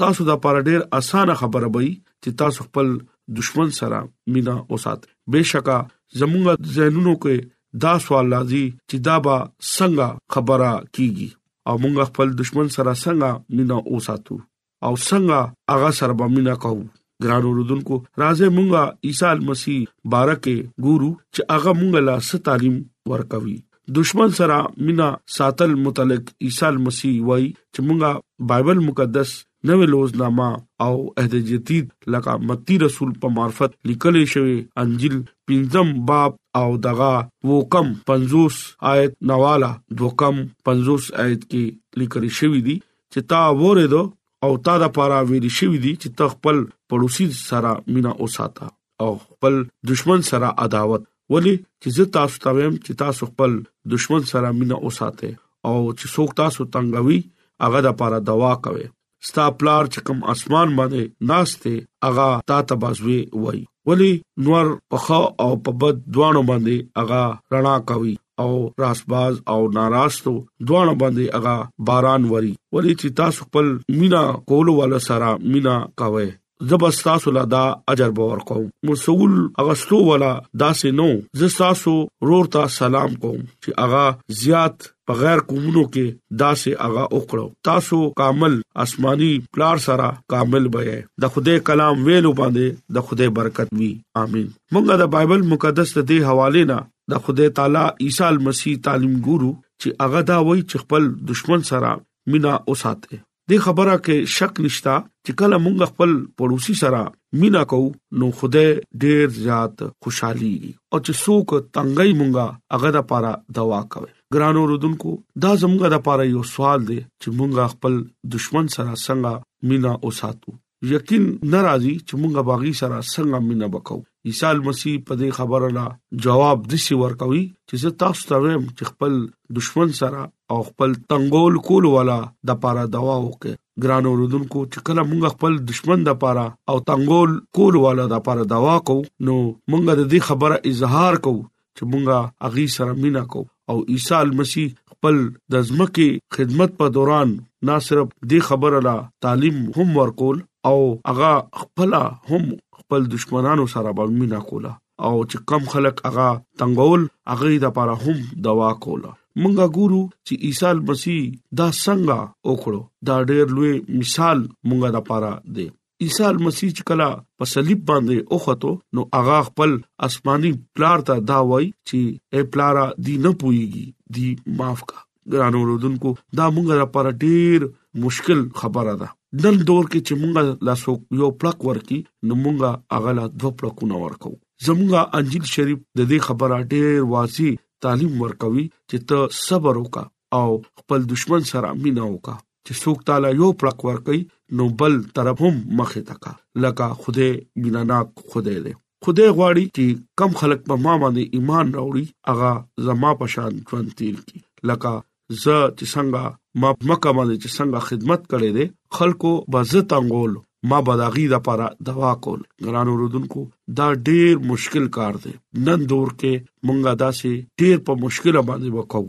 تاسو 0.00 0.24
دا 0.30 0.36
پر 0.46 0.60
ډیر 0.68 0.80
اسانه 0.98 1.34
خبره 1.42 1.70
وي 1.76 1.90
چې 1.92 2.38
تاسو 2.42 2.66
خپل 2.66 2.90
دشمن 3.38 3.70
سره 3.78 4.02
مینا 4.36 4.56
اوسات 4.76 5.06
بهشکه 5.36 5.78
زموږ 6.22 6.74
ذهنونو 6.78 7.14
کې 7.24 7.54
دا 7.84 7.94
سوال 8.06 8.30
لازمي 8.34 8.64
چې 8.90 9.04
دا 9.08 9.16
به 9.28 9.40
څنګه 9.48 10.36
خبره 10.36 10.70
کیږي 10.96 11.28
او 11.70 11.74
موږ 11.84 12.10
خپل 12.12 12.36
دشمن 12.42 12.68
سره 12.76 12.94
څنګه 12.94 13.58
مینا 13.60 13.80
اوساتو 13.96 14.38
او 14.86 14.92
څنګه 14.96 15.76
هغه 15.76 15.90
سره 16.02 16.18
به 16.22 16.28
مینا 16.36 16.54
کوو 16.66 16.82
ګران 17.26 17.42
اوردونکو 17.48 18.02
راځي 18.24 18.48
موږ 18.58 19.08
عیسی 19.10 19.36
مسیح 19.52 19.96
بارکه 20.16 20.58
ګورو 20.84 21.12
چې 21.14 21.50
هغه 21.56 21.76
موږ 21.80 22.06
لا 22.10 22.18
ست 22.32 22.44
تعلیم 22.50 22.76
ورکوي 23.14 23.56
دشمن 23.94 24.28
سره 24.28 24.66
مینا 24.76 25.12
ساتل 25.36 25.74
متعلق 25.74 26.22
عیسی 26.42 26.70
مسیح 26.86 27.22
وای 27.28 27.44
چې 27.74 27.80
مونږه 27.88 28.10
بایبل 28.50 28.78
مقدس 28.88 29.30
نوې 29.68 29.86
لوزنامه 29.92 30.48
او 30.84 30.92
عہد 31.22 31.34
جدید 31.52 31.86
لکه 32.14 32.34
متی 32.50 32.78
رسول 32.82 33.14
په 33.24 33.32
معرفت 33.38 33.78
لیکل 33.92 34.18
شوی 34.34 34.56
انجیل 34.84 35.16
پنځم 35.20 36.04
باب 36.12 36.36
او 36.62 36.66
دغه 36.88 37.50
وکم 37.52 37.90
50 38.12 38.60
آیت 38.94 39.16
نواله 39.32 39.72
دوکم 40.02 40.44
50 40.70 41.08
آیت 41.24 41.48
کې 41.48 42.04
لیکل 42.04 42.28
شوی 42.40 42.60
دی 42.70 42.78
چې 42.82 43.34
تا 43.34 43.42
وره 43.62 43.88
دو 43.96 44.02
او 44.46 44.52
تا 44.68 44.76
د 44.84 44.94
پاره 45.00 45.22
ویل 45.32 45.48
شوی 45.60 45.78
دی 45.86 45.94
چې 46.00 46.18
تخپل 46.22 46.62
پړوسی 46.70 47.30
سره 47.42 47.74
مینا 47.96 48.14
اوساته 48.26 48.70
او 49.06 49.12
خپل 49.24 49.62
دشمن 49.92 50.28
سره 50.34 50.56
عداوت 50.66 51.08
ولی 51.34 51.54
چې 51.56 51.88
زه 51.96 52.04
تاسو 52.18 52.38
ته 52.44 52.52
ویم 52.58 52.76
چې 52.84 53.00
تاسو 53.04 53.26
خپل 53.30 53.56
دشمن 53.94 54.28
سره 54.34 54.52
مینا 54.60 54.76
اوساته 54.86 55.32
او 55.68 55.74
چې 55.98 56.14
څوک 56.14 56.30
تاسو 56.42 56.66
تنګوي 56.76 57.18
هغه 57.64 57.82
د 57.86 57.98
پاره 58.02 58.20
دوا 58.28 58.52
کوي 58.68 58.86
ستا 59.28 59.46
پلار 59.60 59.88
چې 59.92 60.06
کوم 60.06 60.22
اسمان 60.34 60.74
باندې 60.78 61.30
ناشته 61.32 61.74
هغه 62.08 62.28
تا 62.52 62.58
ته 62.70 62.80
بازوي 62.84 63.18
وای 63.42 63.60
ولی 63.90 64.10
نور 64.46 64.72
پخا 64.94 65.18
او 65.44 65.50
په 65.66 65.76
بد 65.84 66.00
دوانو 66.16 66.42
باندې 66.50 67.02
هغه 67.02 67.20
رڼا 67.54 67.76
کوي 67.92 68.14
او 68.42 68.50
راسباز 68.84 69.32
او 69.52 69.58
ناراستو 69.78 70.34
دوانو 70.70 70.94
باندې 71.04 71.40
هغه 71.40 71.56
باران 71.90 72.28
وری 72.34 72.54
ولی 72.76 72.94
چې 73.00 73.18
تاسو 73.22 73.48
خپل 73.48 73.72
مینا 74.02 74.22
کولو 74.52 74.76
والا 74.82 75.00
سره 75.10 75.32
مینا 75.54 75.76
کوي 76.02 76.28
زبستاسو 76.70 77.30
لدا 77.32 77.62
اجر 77.88 78.10
باور 78.18 78.38
کوم 78.46 78.66
مرسول 78.88 79.34
اغستو 79.62 79.96
ولا 80.06 80.30
داسې 80.62 80.96
نو 81.00 81.04
زستاسو 81.42 81.92
رورتا 82.30 82.66
سلام 82.76 83.14
کوم 83.24 83.36
چې 83.42 83.72
اغا 83.86 84.02
زیات 84.42 84.86
بغیر 85.10 85.38
کومونو 85.50 85.82
کې 85.84 86.40
داسې 86.40 86.88
اغا 86.88 87.04
اوکړو 87.10 87.46
تاسو 87.68 88.00
کامل 88.22 88.58
آسماني 88.86 89.28
پلار 89.58 89.84
سره 89.84 90.08
کامل 90.34 90.66
بې 90.78 90.98
د 91.26 91.32
خدای 91.36 91.62
کلام 91.70 92.02
ویلو 92.08 92.32
باندې 92.42 92.98
د 92.98 93.06
خدای 93.10 93.28
برکت 93.38 93.72
وي 93.78 93.92
امين 94.24 94.50
مونږه 94.50 94.98
د 95.04 95.12
بایبل 95.14 95.46
مقدس 95.54 95.94
ته 95.98 96.06
دی 96.12 96.18
حواله 96.30 96.64
نه 96.72 96.80
د 97.14 97.24
خدای 97.28 97.54
تعالی 97.60 97.86
عیسی 98.08 98.34
مسیح 98.50 98.82
تعلیم 98.90 99.14
ګورو 99.28 99.54
چې 99.54 100.08
اغا 100.08 100.26
دا 100.32 100.42
وایي 100.48 100.66
چې 100.66 100.86
خپل 100.86 101.10
دشمن 101.32 101.66
سره 101.72 101.96
مینا 102.34 102.54
اوساته 102.74 103.24
د 103.50 103.58
خبره 103.64 103.92
کې 104.06 104.32
شک 104.32 104.58
نشتا 104.64 104.94
چې 105.26 105.34
کله 105.42 105.58
مونږ 105.66 105.86
خپل 105.90 106.10
پړوسی 106.40 106.74
سره 106.80 106.98
مینا 107.44 107.62
کو 107.70 107.78
نو 108.22 108.26
خوده 108.40 108.64
ډیر 109.04 109.30
زیات 109.36 109.84
خوشحالي 110.06 110.50
او 110.66 111.00
چې 111.06 111.22
څوک 111.22 111.54
تنګي 111.78 112.18
مونږه 112.18 112.76
هغه 112.76 112.90
د 112.96 113.06
پاره 113.12 113.32
دوا 113.60 113.78
کوي 113.94 114.12
ګرانو 114.36 114.66
رودونکو 114.74 115.14
دا 115.46 115.54
زموږه 115.64 115.92
د 115.96 116.04
پاره 116.10 116.28
یو 116.32 116.44
سوال 116.52 116.86
دی 116.92 116.98
چې 117.22 117.38
مونږ 117.40 117.74
خپل 117.76 117.98
دشمن 118.36 118.70
سره 118.76 119.00
څنګه 119.00 119.72
مینا 119.72 119.96
اوساتو 120.10 120.58
یقین 120.94 121.26
ناراضي 121.56 121.96
چې 122.04 122.22
مونږه 122.22 122.46
باغی 122.52 122.76
سره 122.84 123.02
څنګه 123.02 123.44
مینا 123.48 123.74
وکاو 123.78 124.02
عیسی 124.26 124.58
مسیح 124.68 124.94
په 125.08 125.16
دې 125.20 125.28
خبره 125.38 125.68
لا 125.74 125.84
جواب 126.26 126.64
دسی 126.72 126.96
ورکوي 127.02 127.42
چې 127.70 127.98
تاسو 128.02 128.24
ته 128.30 128.40
ویم 128.44 128.64
چې 128.76 128.84
خپل 128.90 129.12
دشمن 129.58 129.92
سره 129.98 130.22
او 130.52 130.58
خپل 130.70 130.96
تنګول 131.12 131.58
کول 131.68 131.86
ولا 131.92 132.16
د 132.50 132.58
پاره 132.64 132.84
دوا 132.96 133.14
وکړه 133.20 133.86
ګران 133.86 134.10
اوردونکو 134.12 134.64
چې 134.72 134.86
کله 134.88 135.04
مونږ 135.10 135.34
خپل 135.36 135.58
دشمن 135.70 136.04
د 136.08 136.18
پاره 136.24 136.46
او 136.72 136.76
تنګول 136.90 137.36
کول 137.60 137.80
ولا 137.86 138.08
د 138.16 138.24
پاره 138.30 138.48
دوا 138.56 138.76
کو 138.92 138.98
نو 139.28 139.36
مونږ 139.38 139.88
د 139.92 140.02
دې 140.02 140.26
خبره 140.28 140.58
اظهار 140.72 141.20
کو 141.28 141.36
چې 141.44 141.94
مونږه 141.94 142.50
اغي 142.50 142.66
سره 142.78 142.98
مینا 143.06 143.24
کو 143.36 143.44
او 143.72 143.78
عیسی 143.94 144.36
مسیح 144.42 144.68
خپل 144.92 145.22
د 145.56 145.66
ځمکې 145.70 146.38
خدمت 146.38 146.76
په 146.82 146.94
دوران 147.00 147.36
نه 147.68 147.78
صرف 147.90 148.08
دې 148.10 148.48
خبره 148.52 148.82
لا 148.90 148.98
تعلیم 149.26 149.62
هم 149.80 149.90
ورکول 150.02 150.42
او 150.72 150.78
هغه 151.10 151.32
خپل 151.64 151.94
هم 152.30 152.48
خپل 152.88 153.06
دشمنانو 153.12 153.66
سره 153.66 153.92
به 153.92 154.06
مینا 154.18 154.38
کوله 154.50 154.70
او 155.06 155.12
چې 155.30 155.40
کم 155.50 155.64
خلک 155.72 155.98
هغه 156.04 156.28
تنگول 156.60 157.02
هغه 157.32 157.48
د 157.58 157.64
لپاره 157.64 157.96
هم 158.04 158.22
دوا 158.46 158.68
کوله 158.84 159.10
مونږه 159.42 159.66
ګورو 159.76 159.98
چې 160.28 160.46
عیسی 160.48 160.70
مسیح 160.90 161.18
دا 161.60 161.66
څنګه 161.72 162.52
وکړو 162.52 163.10
دا 163.10 163.16
ډېر 163.30 163.46
لوی 163.56 163.74
مثال 164.04 164.38
مونږه 164.44 164.94
د 164.94 164.96
لپاره 164.96 165.32
دی 165.58 165.66
عیسی 166.06 166.30
مسیح 166.46 166.72
چې 166.76 166.88
کله 166.90 167.08
په 167.42 167.50
صلیب 167.54 167.84
باندې 167.90 168.36
اوخته 168.36 169.00
نو 169.00 169.04
هغه 169.18 169.36
خپل 169.50 169.76
آسماني 170.08 170.54
پلار 170.78 171.04
ته 171.10 171.26
دا 171.32 171.38
وای 171.52 171.70
چې 171.88 172.00
اے 172.34 172.46
پلارا 172.56 172.86
دی 173.10 173.18
نه 173.26 173.34
پويږي 173.42 174.16
دی 174.16 174.56
معاف 174.62 174.84
کا 174.92 175.04
ګرانو 175.36 175.66
رودونکو 175.72 176.14
دا 176.42 176.50
مونږه 176.56 176.80
لپاره 176.84 177.14
ډېر 177.24 177.70
مشکل 177.94 178.48
خبره 178.54 178.96
ده 179.02 179.08
نن 179.44 179.56
دور 179.64 179.84
کې 179.90 180.00
چې 180.08 180.18
مونږه 180.20 180.70
لاسو 180.70 180.92
یو 181.20 181.30
پړک 181.42 181.64
ورکی 181.70 181.98
نو 182.28 182.34
مونږه 182.42 183.00
اغلا 183.00 183.26
دو 183.44 183.50
پړکونه 183.62 183.94
ورکو 184.04 184.32
زمونږه 184.66 185.20
انجیل 185.20 185.44
شریف 185.52 185.78
د 186.00 186.10
دې 186.10 186.18
خبره 186.28 186.58
ډېر 186.62 187.08
واسی 187.14 187.50
تعلیم 187.86 188.14
ورکوي 188.24 188.66
چې 188.72 189.08
ته 189.12 189.28
صبر 189.40 189.80
وکا 189.82 190.04
او 190.40 190.46
خپل 190.82 191.06
دشمن 191.14 191.48
سره 191.52 191.72
مینا 191.82 192.06
وکا 192.12 192.36
چې 192.40 192.84
څوک 192.84 193.04
تعالی 193.10 193.32
یو 193.38 193.50
پړک 193.62 193.88
ورکي 193.88 194.20
نو 194.60 194.68
بل 194.84 194.98
طرف 195.20 195.42
هم 195.46 195.60
مخه 195.82 196.02
تکا 196.10 196.34
لکه 196.66 197.02
خوده 197.04 197.30
بیناناک 197.64 198.12
خوده 198.24 198.50
دې 198.50 198.84
خدای 199.06 199.28
غواړي 199.28 199.76
چې 199.78 200.06
کم 200.22 200.38
خلک 200.42 200.64
په 200.70 200.82
ما 200.86 200.94
باندې 201.04 201.38
ایمان 201.38 201.74
راوړي 201.78 202.34
اغه 202.34 202.88
زما 202.88 203.14
پشان 203.22 203.62
ژوند 203.70 203.94
تیر 204.02 204.22
کی 204.30 204.40
لکه 204.40 204.94
ز 205.40 205.52
چې 205.52 205.94
څنګه 205.94 206.36
ما 206.62 206.70
په 206.78 206.84
مکه 206.90 207.10
باندې 207.16 207.36
چې 207.42 207.48
څنګه 207.58 207.78
خدمت 207.88 208.20
کړې 208.30 208.50
ده 208.56 208.64
خلکو 208.98 209.30
بزت 209.52 209.88
انګول 209.98 210.32
ما 210.70 210.78
بداغي 210.88 211.26
د 211.32 211.36
پاره 211.48 211.66
دوا 211.88 212.12
کول 212.24 212.40
ګران 212.66 212.88
اوردونکو 212.92 213.40
دا 213.80 213.86
ډیر 214.08 214.32
مشکل 214.52 214.86
کار 214.96 215.14
دی 215.24 215.34
نن 215.66 215.80
دور 215.92 216.08
کې 216.20 216.32
مونږه 216.66 216.92
داسې 217.02 217.30
ډیر 217.60 217.76
په 217.90 217.98
مشکله 218.06 218.40
باندې 218.48 218.68
وکاو 218.76 219.06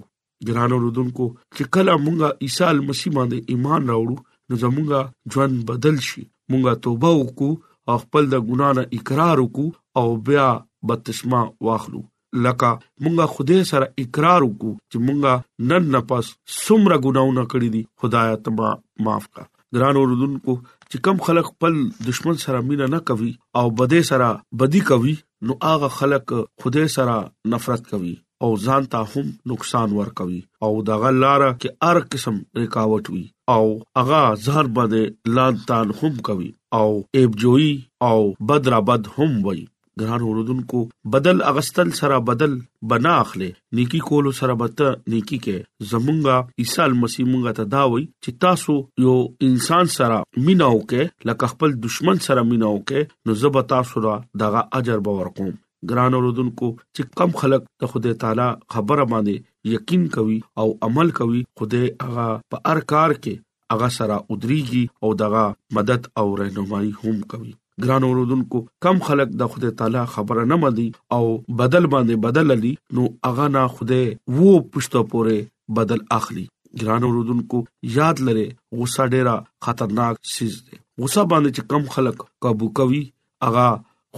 ګران 0.51 0.71
اوردونکو 0.77 1.25
چې 1.55 1.63
کله 1.77 1.93
مونږه 2.05 2.29
عیسی 2.45 2.77
مسیح 2.91 3.09
باندې 3.17 3.37
ایمان 3.55 3.81
راوړو 3.91 4.15
نو 4.49 4.53
زمونږه 4.63 4.99
ژوند 5.35 5.55
بدل 5.71 5.97
شي 6.11 6.23
مونږه 6.51 6.73
توبه 6.85 7.09
وکړو 7.15 7.99
خپل 8.05 8.23
د 8.33 8.41
ګنا 8.49 8.69
نه 8.79 8.83
اقرار 8.97 9.37
وکړو 9.43 9.67
او 9.99 10.07
بیا 10.29 10.47
بپتسمه 10.89 11.41
واخلو 11.67 12.03
لکه 12.43 12.69
مونږه 13.03 13.25
خدای 13.35 13.61
سره 13.71 13.85
اقرار 14.03 14.41
وکړو 14.47 14.73
چې 14.91 14.97
مونږه 15.05 15.33
نن 15.71 15.83
نفس 15.95 16.25
سمره 16.65 16.97
ګناونه 17.05 17.43
کړې 17.51 17.69
دي 17.75 17.81
خدای 18.03 18.33
ته 18.47 18.55
ما 18.59 18.71
معاف 19.07 19.25
کا 19.37 19.43
ګران 19.77 19.95
اوردونکو 20.01 20.53
چې 20.91 20.97
کم 21.07 21.17
خلک 21.29 21.45
خپل 21.51 21.73
دشمن 22.09 22.35
سره 22.45 22.57
مینا 22.69 22.87
نه 22.95 22.99
کوي 23.11 23.31
او 23.61 23.65
بده 23.81 23.99
سره 24.11 24.29
بدی 24.63 24.81
کوي 24.91 25.15
نو 25.49 25.53
هغه 25.71 25.89
خلک 25.97 26.25
خدای 26.63 26.87
سره 26.97 27.15
نفرت 27.55 27.83
کوي 27.93 28.15
او 28.47 28.51
ځان 28.67 28.83
ته 28.93 28.99
هم 29.13 29.27
نقصان 29.51 29.89
ورکوي 29.97 30.39
او 30.67 30.69
دا 30.89 30.95
غلاره 31.03 31.49
کې 31.59 31.69
هر 31.87 31.97
قسم 32.15 32.35
رکاوټ 32.59 33.05
وي 33.15 33.25
او 33.55 33.65
اغا 34.03 34.21
زهر 34.45 34.65
باندې 34.77 35.03
لان 35.39 35.53
تان 35.71 35.87
هم 36.01 36.13
کوي 36.29 36.47
او 36.79 36.87
ایبجوي 37.21 37.71
او 38.09 38.15
بدرابد 38.51 39.03
هم 39.17 39.31
وي 39.49 39.61
ګران 40.01 40.21
اوردونکو 40.25 40.79
بدل 41.15 41.39
اغستل 41.51 41.89
سره 41.99 42.17
بدل 42.29 42.53
بنا 42.93 43.13
اخلي 43.23 43.47
نیکی 43.79 43.99
کول 44.09 44.29
سره 44.39 44.55
بته 44.61 44.91
نیکی 45.13 45.39
کې 45.45 45.87
زمونږه 45.93 46.65
عیسی 46.65 46.95
مسیح 47.03 47.27
مونږه 47.31 47.55
ته 47.59 47.71
داوي 47.73 48.03
چې 48.05 48.37
تاسو 48.45 48.75
یو 49.05 49.15
انسان 49.49 49.91
سره 49.95 50.19
میناو 50.49 50.79
کې 50.91 51.31
لکه 51.31 51.51
خپل 51.55 51.75
دشمن 51.87 52.23
سره 52.27 52.45
میناو 52.53 52.77
کې 52.91 53.09
نو 53.29 53.37
زب 53.43 53.61
تاسو 53.73 54.05
را 54.07 54.15
دغه 54.43 54.63
اجر 54.81 55.03
باور 55.09 55.31
کوم 55.39 55.51
ګران 55.93 56.17
اوردونکو 56.21 56.71
چې 56.79 57.21
کم 57.21 57.35
خلک 57.43 57.69
ته 57.83 57.91
خدای 57.93 58.17
تعالی 58.25 58.49
خبره 58.77 59.09
باندې 59.13 59.73
یقین 59.77 60.07
کوي 60.17 60.39
او 60.63 60.67
عمل 60.89 61.13
کوي 61.21 61.43
خدای 61.61 61.87
هغه 62.05 62.27
په 62.53 62.63
هر 62.71 62.83
کار 62.93 63.17
کې 63.19 63.47
هغه 63.75 63.93
سره 64.01 64.19
ودريږي 64.31 64.87
او 65.07 65.13
دغه 65.25 65.47
مدد 65.79 66.13
او 66.23 66.29
رهنمایي 66.43 66.93
هم 67.05 67.17
کوي 67.35 67.57
ګران 67.83 68.03
اوردونکو 68.07 68.59
کم 68.83 68.97
خلک 69.07 69.29
د 69.41 69.51
خدای 69.51 69.71
تعالی 69.81 70.03
خبره 70.15 70.43
نه 70.51 70.55
مدي 70.63 70.87
او 71.17 71.23
بدل 71.61 71.85
باندې 71.93 72.15
بدل 72.27 72.47
للی 72.51 72.73
نو 72.99 73.03
اغه 73.29 73.45
نه 73.55 73.61
خدای 73.77 74.05
وو 74.37 74.53
پښتو 74.71 75.01
پوره 75.13 75.37
بدل 75.79 76.01
اخلي 76.17 76.45
ګران 76.83 77.01
اوردونکو 77.09 77.57
یاد 77.97 78.17
لره 78.29 78.45
غوسه 78.79 79.03
ډیره 79.15 79.35
خطرناک 79.67 80.15
شیز 80.35 80.53
ده 80.65 80.75
غوسه 81.01 81.23
باندې 81.31 81.51
چې 81.55 81.63
کم 81.71 81.83
خلک 81.97 82.17
काबू 82.47 82.67
کوي 82.81 83.03
اغه 83.49 83.67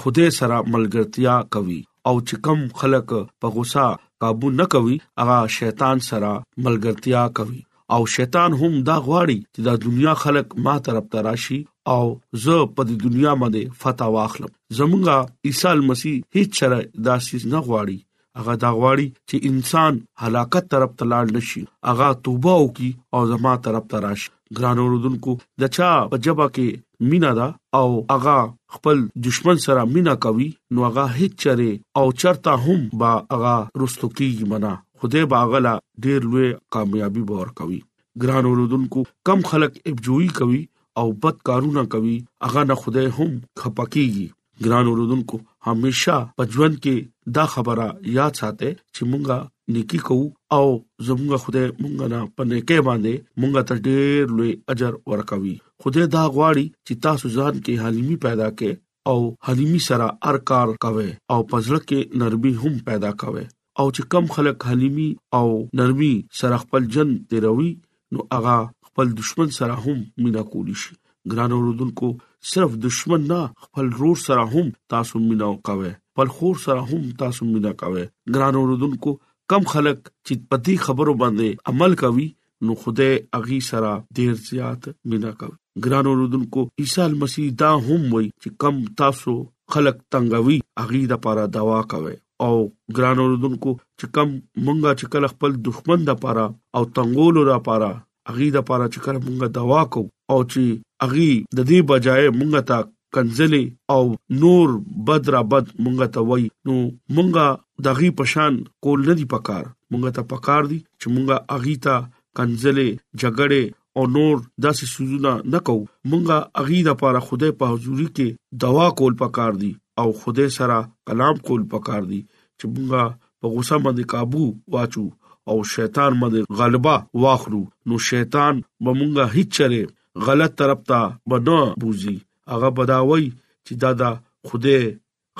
خدای 0.04 0.30
سره 0.40 0.58
ملګرتیا 0.76 1.36
کوي 1.58 1.80
او 2.08 2.16
چې 2.28 2.36
کم 2.46 2.60
خلک 2.84 3.16
په 3.44 3.54
غوسه 3.58 3.86
काबू 4.26 4.56
نه 4.62 4.66
کوي 4.78 4.98
اغه 5.26 5.38
شیطان 5.58 6.06
سره 6.12 6.32
ملګرتیا 6.66 7.24
کوي 7.42 7.62
او 7.96 8.04
شیطان 8.14 8.52
هم 8.62 8.76
دا 8.90 8.98
غواړي 9.08 9.38
چې 9.54 9.60
دا 9.68 9.74
دنیا 9.86 10.14
خلق 10.24 10.48
ما 10.66 10.76
طرف 10.86 11.06
ته 11.14 11.18
راشي 11.30 11.60
او 11.96 12.04
زه 12.44 12.58
په 12.76 12.82
دې 12.88 12.96
دنیا 13.06 13.34
باندې 13.42 13.64
فتح 13.82 14.08
واخلم 14.18 14.52
زمونږه 14.78 15.18
عیسی 15.50 15.74
مسیح 15.90 16.16
هیڅ 16.38 16.50
چر 16.60 16.74
داسې 17.08 17.52
نه 17.54 17.60
غواړي 17.68 17.98
هغه 18.40 18.54
دا 18.64 18.70
غواړي 18.80 19.08
چې 19.32 19.48
انسان 19.50 19.98
هلاکت 20.26 20.66
طرف 20.74 20.92
ته 21.00 21.08
لاړ 21.14 21.26
نشي 21.38 21.64
هغه 21.90 22.08
توبه 22.28 22.54
وکي 22.62 22.90
او 23.16 23.24
زما 23.34 23.56
طرف 23.68 23.90
ته 23.96 24.02
راشي 24.06 24.32
ګران 24.60 24.84
اوردونکو 24.86 25.36
د 25.64 25.74
چا 25.80 25.92
په 26.14 26.22
جبا 26.28 26.48
کې 26.56 27.12
مینا 27.14 27.34
دا 27.42 27.50
او 27.82 27.86
هغه 28.14 28.38
خپل 28.78 29.04
دشمن 29.28 29.60
سره 29.68 29.86
مینا 29.98 30.16
کوي 30.28 30.48
نو 30.76 30.88
هغه 30.88 31.20
هیڅ 31.20 31.44
چره 31.46 31.70
او 32.04 32.16
چرته 32.24 32.56
هم 32.68 32.88
با 33.04 33.12
هغه 33.36 33.84
رستو 33.84 34.12
کیږي 34.16 34.50
منا 34.54 34.74
خدای 35.02 35.26
باغلا 35.34 35.74
ډیر 36.04 36.20
لوی 36.32 36.48
کامیابی 36.74 37.22
باور 37.30 37.48
کوي 37.60 37.78
ګران 38.24 38.44
اوردونکو 38.50 39.00
کم 39.28 39.40
خلک 39.52 39.74
ابجوئی 39.92 40.28
کوي 40.40 40.58
او 41.04 41.06
بد 41.22 41.36
کارونه 41.50 41.84
کوي 41.94 42.16
اغه 42.48 42.62
نه 42.70 42.76
خدای 42.82 43.08
هم 43.18 43.30
خپکیږي 43.62 44.28
ګران 44.68 44.86
اوردونکو 44.92 45.36
همیشا 45.68 46.18
پجوند 46.42 46.76
کې 46.84 46.96
دا 47.38 47.46
خبره 47.54 47.88
یاد 48.18 48.34
ساته 48.42 48.70
چې 48.96 49.02
مونږه 49.14 49.40
نیکی 49.78 50.00
کوو 50.10 50.26
او 50.58 50.66
زمونږ 51.08 51.34
خدای 51.46 51.64
مونږ 51.82 51.96
نه 52.14 52.20
پنه 52.42 52.60
کې 52.68 52.78
باندې 52.88 53.14
مونږ 53.40 53.54
ته 53.68 53.76
ډیر 53.88 54.22
لوی 54.42 54.52
اجر 54.76 54.94
ورکوي 55.14 55.56
خدای 55.88 56.06
دا 56.18 56.24
غواړي 56.36 56.66
چې 56.86 56.94
تاسو 57.08 57.26
ځان 57.38 57.54
کې 57.64 57.74
حلیمی 57.88 58.18
پیدا 58.28 58.48
کړئ 58.60 58.74
او 59.16 59.34
حلیمی 59.50 59.82
سره 59.90 60.08
ار 60.34 60.38
کار 60.54 60.68
کوي 60.88 61.08
او 61.32 61.40
پزړه 61.50 61.80
کې 61.90 62.00
نرمي 62.24 62.54
هم 62.66 62.74
پیدا 62.92 63.12
کوي 63.26 63.46
او 63.80 63.86
چې 63.96 64.02
کم 64.14 64.26
خلک 64.36 64.66
حلیمي 64.70 65.10
او 65.40 65.48
نرمي 65.82 66.12
سره 66.42 66.58
خپل 66.64 66.88
جن 66.96 67.14
تیروي 67.34 67.70
نو 68.16 68.26
هغه 68.34 68.56
خپل 68.88 69.14
دشمن 69.20 69.54
سره 69.58 69.78
هم 69.86 70.02
مینا 70.26 70.44
کولی 70.56 70.74
شي 70.84 70.94
ګران 71.34 71.52
اوردونکو 71.58 72.10
صرف 72.54 72.76
دشمن 72.86 73.28
نه 73.32 73.40
خپل 73.68 73.92
رور 74.02 74.18
سره 74.26 74.48
هم 74.56 74.66
تاسو 74.96 75.20
مینا 75.28 75.52
کوي 75.70 75.92
خپل 75.94 76.34
خور 76.38 76.56
سره 76.66 76.84
هم 76.92 77.10
تاسو 77.24 77.46
مینا 77.54 77.72
کوي 77.84 78.04
ګران 78.38 78.56
اوردونکو 78.62 79.16
کم 79.54 79.70
خلک 79.74 80.04
چې 80.28 80.44
پتی 80.54 80.76
خبرو 80.88 81.16
باندې 81.24 81.74
عمل 81.74 81.96
کوي 82.06 82.28
نو 82.68 82.76
خدای 82.84 83.20
اغي 83.42 83.60
سره 83.70 83.94
ډیر 84.20 84.34
زیات 84.50 84.90
مینا 85.14 85.32
کوي 85.46 85.88
ګران 85.88 86.12
اوردونکو 86.16 86.66
عیسی 86.84 87.08
مسیح 87.24 87.50
دا 87.64 87.72
هم 87.90 88.02
وای 88.16 88.28
چې 88.32 88.60
کم 88.66 88.84
تاسو 89.04 89.38
خلک 89.78 90.04
تنگوي 90.18 90.60
اغي 90.86 91.06
د 91.14 91.24
پاره 91.28 91.48
دوا 91.60 91.80
کوي 91.96 92.14
او 92.46 92.54
ګران 92.98 93.18
اوردونکو 93.24 93.72
چې 94.00 94.06
کم 94.16 94.30
مونږه 94.68 94.94
چې 95.00 95.10
کله 95.16 95.30
خپل 95.34 95.58
دښمن 95.68 96.08
د 96.08 96.14
پاره 96.24 96.46
او 96.80 96.84
تنګولو 96.98 97.44
را 97.50 97.58
پاره 97.68 97.90
اغي 98.34 98.48
د 98.56 98.64
پاره 98.70 98.88
چې 98.94 99.04
کله 99.06 99.22
مونږه 99.26 99.50
دوا 99.58 99.82
کو 99.96 100.04
او 100.32 100.40
چې 100.54 101.10
اغي 101.10 101.30
د 101.58 101.68
دې 101.72 101.80
بجای 101.92 102.32
مونږه 102.40 102.64
تا 102.72 102.80
کنزلي 103.18 103.62
او 103.98 104.02
نور 104.42 104.74
بدر 105.12 105.38
بد 105.54 105.70
مونږه 105.74 106.10
ته 106.18 106.26
وای 106.32 106.48
نو 106.70 106.76
مونږه 107.18 107.86
د 107.88 107.96
غي 108.00 108.10
پشان 108.22 108.60
کول 108.88 109.06
نه 109.10 109.16
دی 109.22 109.28
پکار 109.36 109.68
مونږه 109.68 110.16
ته 110.18 110.28
پکار 110.34 110.70
دی 110.74 110.80
چې 110.82 111.16
مونږه 111.16 111.60
اغي 111.60 111.76
تا 111.88 111.96
کنزلي 112.40 112.90
جګړه 112.90 113.78
او 114.00 114.04
نور 114.18 114.36
داسې 114.66 114.92
سوزونه 114.96 115.34
نکو 115.56 115.78
مونږه 115.84 116.64
اغي 116.64 116.82
د 116.90 117.00
پاره 117.04 117.24
خوده 117.30 117.56
په 117.64 117.72
حضور 117.76 118.04
کې 118.04 118.60
دوا 118.66 118.88
کول 119.02 119.18
پکار 119.24 119.62
دی 119.64 119.72
او 120.04 120.06
خوده 120.20 120.46
سره 120.58 120.76
کلام 121.10 121.42
کول 121.48 121.66
پکار 121.74 122.06
دی 122.12 122.20
چې 122.62 122.66
موږ 122.76 122.94
په 123.42 123.46
غوسه 123.54 123.76
باندې 123.86 124.04
काबू 124.14 124.44
واچو 124.74 125.06
او 125.50 125.58
شیطان 125.76 126.12
باندې 126.22 126.40
غلبہ 126.60 126.96
واخلو 127.22 127.64
نو 127.88 127.96
شیطان 128.10 128.54
به 128.84 128.92
موږ 129.00 129.14
هیڅ 129.36 129.50
چره 129.58 129.82
غلط 130.28 130.52
طرف 130.60 130.80
ته 130.90 131.00
بده 131.32 131.60
بوزي 131.84 132.18
هغه 132.52 132.70
بداوي 132.78 133.26
چې 133.66 133.74
دادا 133.84 134.12
خوده 134.48 134.80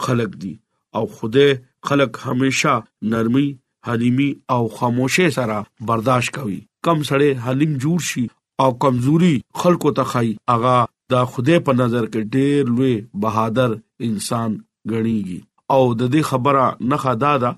خلق 0.06 0.32
دي 0.42 0.54
او 0.98 1.04
خوده 1.18 1.48
خلق 1.92 2.12
هميشه 2.26 2.74
نرمي 3.12 3.48
حلیمي 3.88 4.30
او 4.54 4.62
خاموشه 4.78 5.28
سره 5.38 5.58
برداشت 5.92 6.30
کوي 6.38 6.60
کم 6.88 6.98
سړی 7.12 7.30
حلیم 7.46 7.74
جوړ 7.84 8.00
شي 8.10 8.26
او 8.64 8.70
کمزوري 8.84 9.36
خلقو 9.62 9.90
ته 10.00 10.04
خای 10.12 10.30
اغا 10.56 10.76
دا 11.14 11.22
خوده 11.32 11.56
په 11.70 11.78
نظر 11.82 12.04
کې 12.14 12.22
ډېر 12.36 12.78
لوی 12.78 12.96
بهادر 13.24 13.72
انسان 14.10 14.60
غنيږي 14.92 15.40
او 15.74 15.82
د 16.00 16.02
دې 16.14 16.22
خبره 16.30 16.64
نه 16.92 16.98
خدا 17.04 17.34
دا 17.44 17.52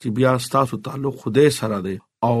چې 0.00 0.06
بیا 0.18 0.32
ستاسو 0.48 0.76
تعلق 0.88 1.14
خدای 1.24 1.48
سره 1.58 1.76
دی 1.86 1.96
او 2.28 2.36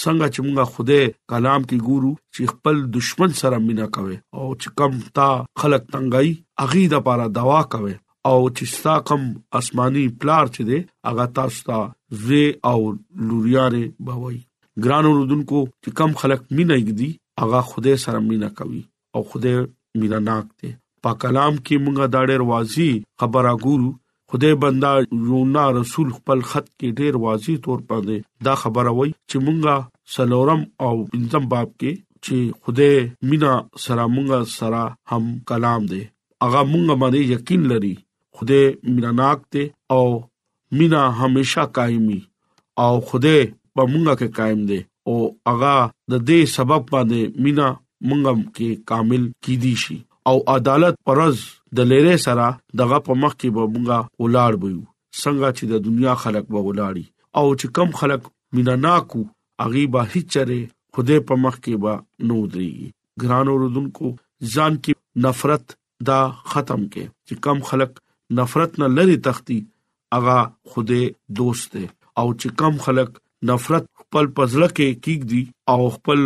څنګه 0.00 0.26
چې 0.34 0.40
موږ 0.46 0.72
خدای 0.74 1.02
کلام 1.32 1.60
کې 1.68 1.78
ګورو 1.90 2.12
چې 2.34 2.42
خپل 2.54 2.76
دشمن 2.96 3.30
سره 3.42 3.60
مینا 3.68 3.86
کوي 3.98 4.16
او 4.36 4.46
چې 4.60 4.68
کم 4.80 4.92
تا 5.20 5.28
خلق 5.64 5.82
تنګي 5.92 6.30
اغي 6.66 6.84
د 6.94 7.06
پاره 7.08 7.26
دوا 7.38 7.60
کوي 7.76 7.94
او 8.30 8.36
چې 8.56 8.64
ستا 8.76 8.96
کم 9.10 9.22
آسماني 9.60 10.04
پلار 10.22 10.44
چې 10.54 10.62
دی 10.70 10.78
هغه 11.10 11.26
تاسو 11.38 11.60
ته 11.68 11.82
زه 12.24 12.72
او 12.72 12.78
لورياره 13.30 14.10
بوي 14.10 14.38
ګران 14.86 15.04
اوردونکو 15.10 15.60
چې 15.82 15.98
کم 16.00 16.16
خلق 16.24 16.42
مینا 16.60 16.78
یګدي 16.82 17.10
هغه 17.44 17.64
خدای 17.74 17.96
سره 18.06 18.24
مینا 18.30 18.52
کوي 18.62 18.82
او 19.18 19.24
خدای 19.34 19.62
مینا 20.02 20.20
ناک 20.30 20.52
دی 20.62 20.72
په 21.06 21.20
کلام 21.26 21.54
کې 21.60 21.84
موږ 21.84 22.12
دا 22.16 22.20
ډېر 22.30 22.50
واضح 22.52 23.22
خبره 23.24 23.52
ګورو 23.66 23.94
خدای 24.30 24.54
بندا 24.62 24.92
یونا 25.28 25.64
رسول 25.80 26.08
خپل 26.16 26.40
خط 26.50 26.66
کې 26.78 26.88
ډیر 27.00 27.12
واضح 27.24 27.54
تور 27.66 27.80
باندې 27.88 28.16
دا 28.48 28.54
خبره 28.62 28.92
وای 28.98 29.10
چې 29.28 29.36
مونږه 29.46 29.76
سلورم 30.14 30.62
او 30.86 30.94
انزم 31.18 31.44
باب 31.52 31.68
کې 31.80 31.92
چې 32.24 32.36
خدای 32.62 32.94
مینا 33.32 33.52
سره 33.84 34.04
مونږه 34.14 34.40
سره 34.58 34.82
هم 35.12 35.24
کلام 35.52 35.82
دی 35.92 36.02
اغه 36.46 36.60
مونږه 36.72 36.94
باندې 37.00 37.20
یقین 37.36 37.62
لري 37.74 37.92
خدای 38.40 38.64
مینا 38.96 39.10
ناک 39.20 39.38
دی 39.56 39.64
او 39.98 40.02
مینا 40.80 41.02
همیشا 41.20 41.64
قایمي 41.80 42.20
او 42.86 42.92
خدای 43.12 43.40
په 43.74 43.82
مونږه 43.90 44.14
کې 44.20 44.28
قائم 44.40 44.60
دی 44.72 44.80
او 45.08 45.16
اغه 45.54 45.76
د 46.10 46.12
دې 46.28 46.40
سبب 46.56 46.82
باندې 46.92 47.20
مینا 47.48 47.68
مونږه 48.08 48.34
کې 48.58 48.68
کامل 48.92 49.22
کیدی 49.48 49.74
شي 49.84 49.96
او 50.28 50.36
عدالت 50.58 50.94
پرز 51.08 51.38
د 51.76 51.78
لری 51.90 52.16
سره 52.26 52.46
دغه 52.80 52.98
په 53.06 53.12
مخ 53.22 53.32
کې 53.40 53.48
به 53.56 53.62
مونږه 53.72 53.98
ولاړ 54.22 54.52
بویو 54.60 54.86
څنګه 55.22 55.48
چې 55.56 55.64
د 55.72 55.74
دنیا 55.86 56.14
خلک 56.22 56.44
به 56.52 56.60
ولاړی 56.68 57.04
او 57.38 57.46
چې 57.60 57.66
کم 57.76 57.88
خلک 58.00 58.20
میناناکو 58.58 59.20
اغي 59.64 59.84
به 59.94 60.02
هچره 60.12 60.58
خوده 60.96 61.16
په 61.30 61.34
مخ 61.44 61.54
کې 61.64 61.74
به 61.82 61.94
نو 62.30 62.36
دري 62.54 62.70
ګران 63.22 63.46
اوردونکو 63.52 64.08
ځان 64.54 64.72
کې 64.82 64.94
نفرت 65.26 65.64
دا 66.10 66.20
ختم 66.52 66.80
کې 66.92 67.04
چې 67.28 67.34
کم 67.46 67.58
خلک 67.68 67.92
نفرت 68.40 68.70
نه 68.82 68.88
لري 68.98 69.16
تختی 69.28 69.58
اغا 70.18 70.40
خوده 70.72 71.00
دوست 71.40 71.70
دی 71.74 71.86
او 72.20 72.26
چې 72.40 72.48
کم 72.60 72.74
خلک 72.84 73.10
نفرت 73.50 73.84
خپل 74.00 74.24
پزړه 74.36 74.68
کې 74.76 74.88
کیګ 75.04 75.20
دی 75.32 75.42
او 75.72 75.80
خپل 75.96 76.20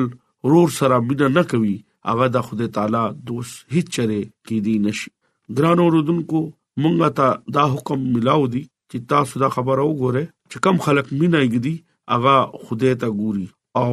رور 0.50 0.68
سره 0.80 0.98
مینه 1.08 1.28
نه 1.38 1.42
کوي 1.54 1.74
هغه 2.10 2.26
د 2.34 2.46
خدای 2.50 2.68
تعالی 2.76 3.04
دوست 3.30 3.74
هیڅ 3.74 3.88
چره 3.96 4.18
کې 4.46 4.56
دی 4.66 4.74
نشي 4.88 5.10
ګرانو 5.56 5.84
رودونکو 5.94 6.40
مونږه 6.82 7.08
ته 7.20 7.28
دا 7.56 7.64
حکم 7.74 7.98
ملاو 8.16 8.44
دي 8.54 8.62
چې 8.90 8.96
تاسو 9.12 9.34
دا 9.42 9.48
خبره 9.56 9.82
وګوره 9.86 10.22
چې 10.50 10.56
کم 10.66 10.76
خلک 10.86 11.06
مینا 11.20 11.40
یګدي 11.46 11.74
اغا 12.16 12.36
خدای 12.68 12.92
ته 13.02 13.08
ګوري 13.22 13.46
او 13.80 13.92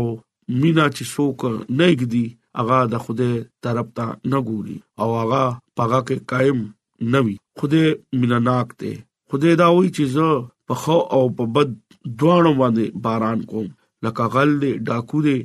مینا 0.61 0.85
چې 0.95 1.03
څوک 1.15 1.39
نه 1.77 1.85
یګدي 1.93 2.25
اغا 2.63 2.79
د 2.93 3.03
خدای 3.05 3.33
طرف 3.65 3.87
ته 3.97 4.05
نه 4.33 4.39
ګوري 4.51 4.77
او 5.01 5.09
اغا 5.23 5.43
پاګه 5.75 6.01
کې 6.07 6.17
قائم 6.33 6.59
نوي 7.17 7.35
خدای 7.61 7.87
ملناک 8.21 8.67
ته 8.83 8.89
خدای 9.31 9.53
دا 9.63 9.67
وایي 9.77 9.89
چې 9.95 10.03
زه 10.15 10.27
په 10.71 10.81
خو 10.83 10.97
او 11.17 11.23
په 11.39 11.43
بد 11.57 11.69
دوانو 12.19 12.51
باندې 12.59 12.85
باران 13.07 13.39
کوم 13.51 13.67
لکه 14.05 14.23
غل 14.37 14.51
دې 14.61 14.73
ډاکو 14.89 15.19
دې 15.27 15.37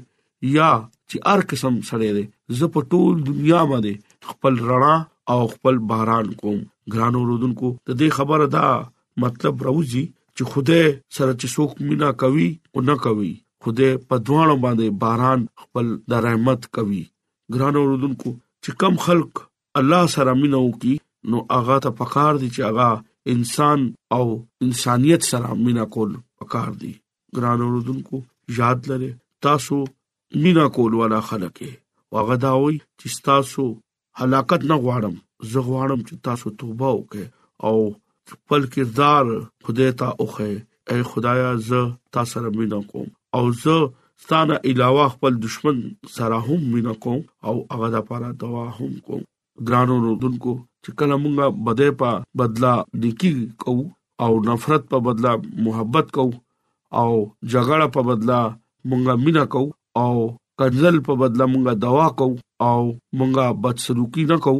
یا 0.58 0.70
چې 1.08 1.16
ار 1.32 1.40
قسم 1.52 1.74
سره 1.90 2.04
دې 2.16 2.24
زه 2.60 2.66
په 2.76 2.80
ټول 2.94 3.12
دنیا 3.30 3.60
باندې 3.72 3.94
خپل 4.32 4.54
رڼا 4.70 4.94
او 5.32 5.40
خپل 5.54 5.76
باران 5.90 6.26
کوم 6.40 6.58
ګران 6.92 7.14
اوردونکو 7.20 7.68
د 7.88 7.98
دې 8.00 8.08
خبره 8.16 8.46
دا 8.56 8.66
مطلب 9.24 9.54
راوځي 9.68 10.02
چې 10.36 10.42
خوده 10.54 10.80
سره 11.16 11.32
چې 11.40 11.46
څوک 11.54 11.70
مینا 11.88 12.10
کوي 12.22 12.48
او 12.72 12.78
نه 12.88 12.96
کوي 13.04 13.32
خوده 13.66 13.88
په 14.08 14.14
دوانو 14.26 14.56
باندې 14.64 14.86
باران 15.04 15.40
خپل 15.62 15.86
د 16.12 16.24
رحمت 16.26 16.60
کوي 16.78 17.02
ګران 17.56 17.74
اوردونکو 17.82 18.30
چې 18.62 18.70
کم 18.84 18.94
خلق 19.04 19.32
الله 19.82 20.02
سره 20.14 20.38
مینا 20.40 20.60
وکي 20.66 20.94
نو 21.34 21.38
هغه 21.56 21.76
ته 21.86 21.90
پکار 22.00 22.40
دي 22.42 22.48
چې 22.54 22.62
هغه 22.68 22.88
انسان 23.36 23.86
او 24.16 24.24
انسانيت 24.66 25.28
سره 25.30 25.56
مینا 25.64 25.86
کول 25.94 26.12
پکار 26.42 26.70
دي 26.82 26.92
ګران 27.38 27.60
اوردونکو 27.68 28.20
یاد 28.58 28.90
لره 28.92 29.10
تاسو 29.48 29.80
مینا 30.44 30.66
کول 30.78 30.98
والا 31.02 31.20
خلک 31.30 31.62
واغه 32.16 32.38
دا 32.46 32.52
وي 32.62 32.76
چې 32.82 33.26
تاسو 33.30 33.66
هلاکت 34.20 34.60
نه 34.70 34.76
غواړم 34.84 35.14
زه 35.50 35.58
غواړم 35.68 36.00
چې 36.08 36.14
تاسو 36.28 36.46
توبه 36.60 36.88
وکړئ 36.94 37.26
او 37.66 37.76
خپل 38.32 38.60
کردار 38.74 39.24
خدای 39.64 39.90
ته 40.00 40.06
اوخه 40.22 40.48
اے 40.90 40.98
خدایا 41.10 41.50
زه 41.70 41.80
تاسو 42.16 42.30
سره 42.34 42.48
مینه 42.58 42.78
کوم 42.90 43.08
او 43.36 43.44
زه 43.64 43.76
ستانه 44.22 44.54
علاوه 44.70 45.04
خپل 45.14 45.32
دشمن 45.46 45.78
سره 46.16 46.38
هم 46.48 46.60
مینه 46.74 46.94
کوم 47.06 47.20
او 47.48 47.54
هغه 47.74 47.88
د 47.94 48.06
پاره 48.10 48.28
دوا 48.42 48.64
هم 48.78 48.92
کوم 49.08 49.22
ګرانو 49.68 49.96
رودونکو 50.06 50.54
چې 50.82 50.90
کله 50.98 51.14
مونږه 51.24 51.46
بده 51.68 51.88
په 52.00 52.10
بدلا 52.40 52.74
دکی 53.02 53.32
کو 53.64 53.76
او 54.24 54.32
نفرت 54.48 54.82
په 54.92 54.98
بدلا 55.08 55.32
محبت 55.66 56.06
کو 56.18 56.26
او 57.00 57.08
جګړه 57.52 57.86
په 57.96 58.00
بدلا 58.10 58.40
مونږه 58.88 59.14
مینا 59.24 59.44
کو 59.56 59.62
او 60.04 60.12
کنزل 60.58 60.96
په 61.08 61.12
بدله 61.22 61.44
مونږه 61.52 61.74
دوا 61.84 62.06
کو 62.18 62.26
او 62.68 62.80
مونږه 63.18 63.46
بدسلوکی 63.64 64.24
نه 64.32 64.38
کو 64.46 64.54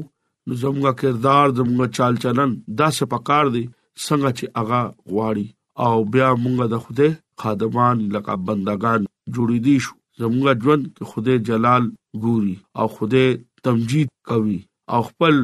نو 0.47 0.53
زمونږه 0.63 0.93
کردار 1.01 1.47
زمونږه 1.59 1.89
چال 1.97 2.15
چلن 2.25 2.51
داسې 2.81 3.03
پکار 3.13 3.45
دی 3.55 3.65
څنګه 4.05 4.31
چې 4.39 4.45
اغا 4.61 4.83
غواړي 5.13 5.47
او 5.85 5.95
بیا 6.15 6.29
مونږه 6.45 6.67
د 6.73 6.75
خوده 6.85 7.09
خادمان 7.43 7.97
لکه 8.17 8.33
بندگان 8.51 9.01
جوړې 9.35 9.59
دي 9.67 9.77
شو 9.87 9.95
زمونږه 10.21 10.53
ژوند 10.63 10.85
کې 10.95 11.03
خوده 11.11 11.35
جلال 11.49 11.85
ګوري 12.25 12.57
او 12.79 12.87
خوده 12.97 13.25
تمجید 13.67 14.09
کوي 14.31 14.59
او 14.95 15.01
خپل 15.11 15.35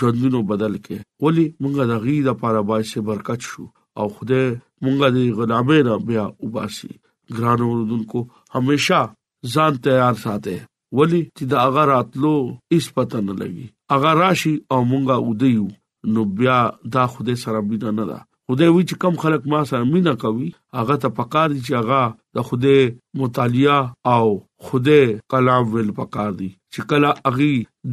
ژوندونو 0.00 0.40
بدل 0.50 0.74
کې 0.84 0.96
ولی 1.26 1.46
مونږه 1.62 1.84
د 1.92 2.04
غي 2.04 2.16
د 2.28 2.38
پاره 2.42 2.62
باشه 2.72 2.98
برکت 3.08 3.40
شو 3.52 3.64
او 4.02 4.06
خوده 4.16 4.42
مونږه 4.84 5.08
د 5.16 5.18
غلامه 5.38 5.78
را 5.88 5.96
بیا 6.10 6.24
وباسي 6.44 6.92
ګران 7.38 7.60
اوردونکو 7.64 8.18
همیشا 8.54 9.00
ځان 9.50 9.72
تیار 9.84 10.14
ساته 10.24 10.56
ولی 10.98 11.20
چې 11.36 11.44
دا 11.52 11.58
اگر 11.68 11.86
راتلو 11.92 12.32
هیڅ 12.72 12.86
پته 12.98 13.18
نه 13.28 13.34
لګي 13.40 13.66
اگر 13.96 14.14
راشي 14.24 14.52
او 14.74 14.80
مونږه 14.90 15.16
ودیو 15.30 15.64
نو 16.16 16.24
بیا 16.42 16.58
دا 16.96 17.04
خوده 17.14 17.34
سره 17.44 17.60
بيد 17.70 17.86
نه 17.98 18.04
ده 18.10 18.18
خوده 18.46 18.68
وی 18.74 18.84
چې 18.88 18.94
کم 19.04 19.14
خلک 19.24 19.42
ما 19.54 19.60
سره 19.72 19.84
مینا 19.94 20.14
کوي 20.24 20.48
هغه 20.80 20.96
ته 21.06 21.16
پکار 21.18 21.48
دي 21.56 21.60
چې 21.66 21.74
هغه 21.80 22.00
د 22.38 22.46
خوده 22.50 23.24
مطالعه 23.24 24.14
او 24.14 24.30
خوده 24.68 25.18
کلام 25.34 25.68
ویل 25.74 25.90
پکار 26.00 26.30
دي 26.42 26.50
چې 26.74 26.88
کله 26.90 27.14
اغي 27.32 27.52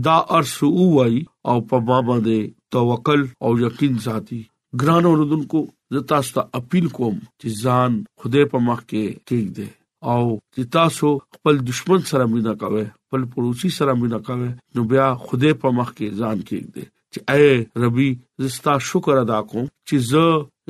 دا 0.10 0.18
ارسو 0.40 0.72
وای 0.84 1.26
او 1.50 1.58
په 1.74 1.84
بابا 1.90 2.20
دې 2.30 2.56
توکل 2.78 3.28
او 3.48 3.56
یقین 3.66 3.98
ساتي 4.08 4.40
ګران 4.84 5.12
اوردونکو 5.14 5.66
زه 5.98 6.06
تاسو 6.14 6.34
ته 6.40 6.62
اپیل 6.62 6.92
کوم 7.00 7.20
چې 7.26 7.68
ځان 7.68 8.00
خوده 8.24 8.48
په 8.56 8.66
مخ 8.70 8.86
کې 8.88 9.28
کېږئ 9.32 9.78
او 10.12 10.24
چې 10.56 10.62
تاسو 10.76 11.10
خپل 11.38 11.56
دشمن 11.70 12.02
سره 12.12 12.24
مینه 12.36 12.54
کوئ 12.62 12.86
خپل 13.06 13.22
پړوسی 13.34 13.70
سره 13.78 13.92
مینه 14.04 14.20
کوئ 14.28 14.46
نو 14.76 14.82
بیا 14.94 15.08
خوده 15.26 15.50
په 15.64 15.70
مخ 15.80 15.90
کې 15.98 16.08
ځان 16.22 16.38
کېږئ 16.48 16.86
چې 17.14 17.20
اے 17.34 17.50
ربي 17.86 18.10
زستا 18.46 18.74
شکر 18.90 19.16
ادا 19.24 19.40
کوم 19.52 19.66
چې 19.88 19.96
زه 20.12 20.26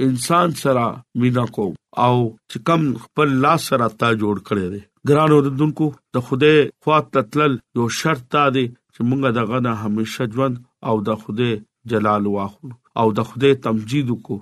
انسان 0.05 0.49
سره 0.61 0.85
مینا 1.23 1.43
کوم 1.57 1.73
او 2.07 2.15
چې 2.49 2.57
کم 2.71 2.81
خپل 3.05 3.29
لاس 3.45 3.61
سره 3.73 3.85
تا 4.03 4.09
جوړ 4.21 4.35
کړی 4.47 4.65
دی 4.75 4.81
ګران 5.11 5.31
اوردونکو 5.37 5.87
د 6.17 6.27
خوده 6.29 6.55
خوا 6.85 6.97
تتل 7.17 7.51
یو 7.81 7.85
شرط 7.99 8.23
تا 8.37 8.43
دی 8.57 8.65
چې 8.93 9.01
مونږ 9.09 9.21
دغه 9.39 9.57
نه 9.67 9.73
همیشه 9.81 10.23
ژوند 10.37 10.55
او 10.91 10.95
د 11.11 11.23
خوده 11.25 11.61
جلال 11.93 12.23
واخلو 12.33 12.73
او 13.03 13.07
د 13.21 13.29
خوده 13.29 13.49
تمجید 13.69 14.09
کو 14.29 14.35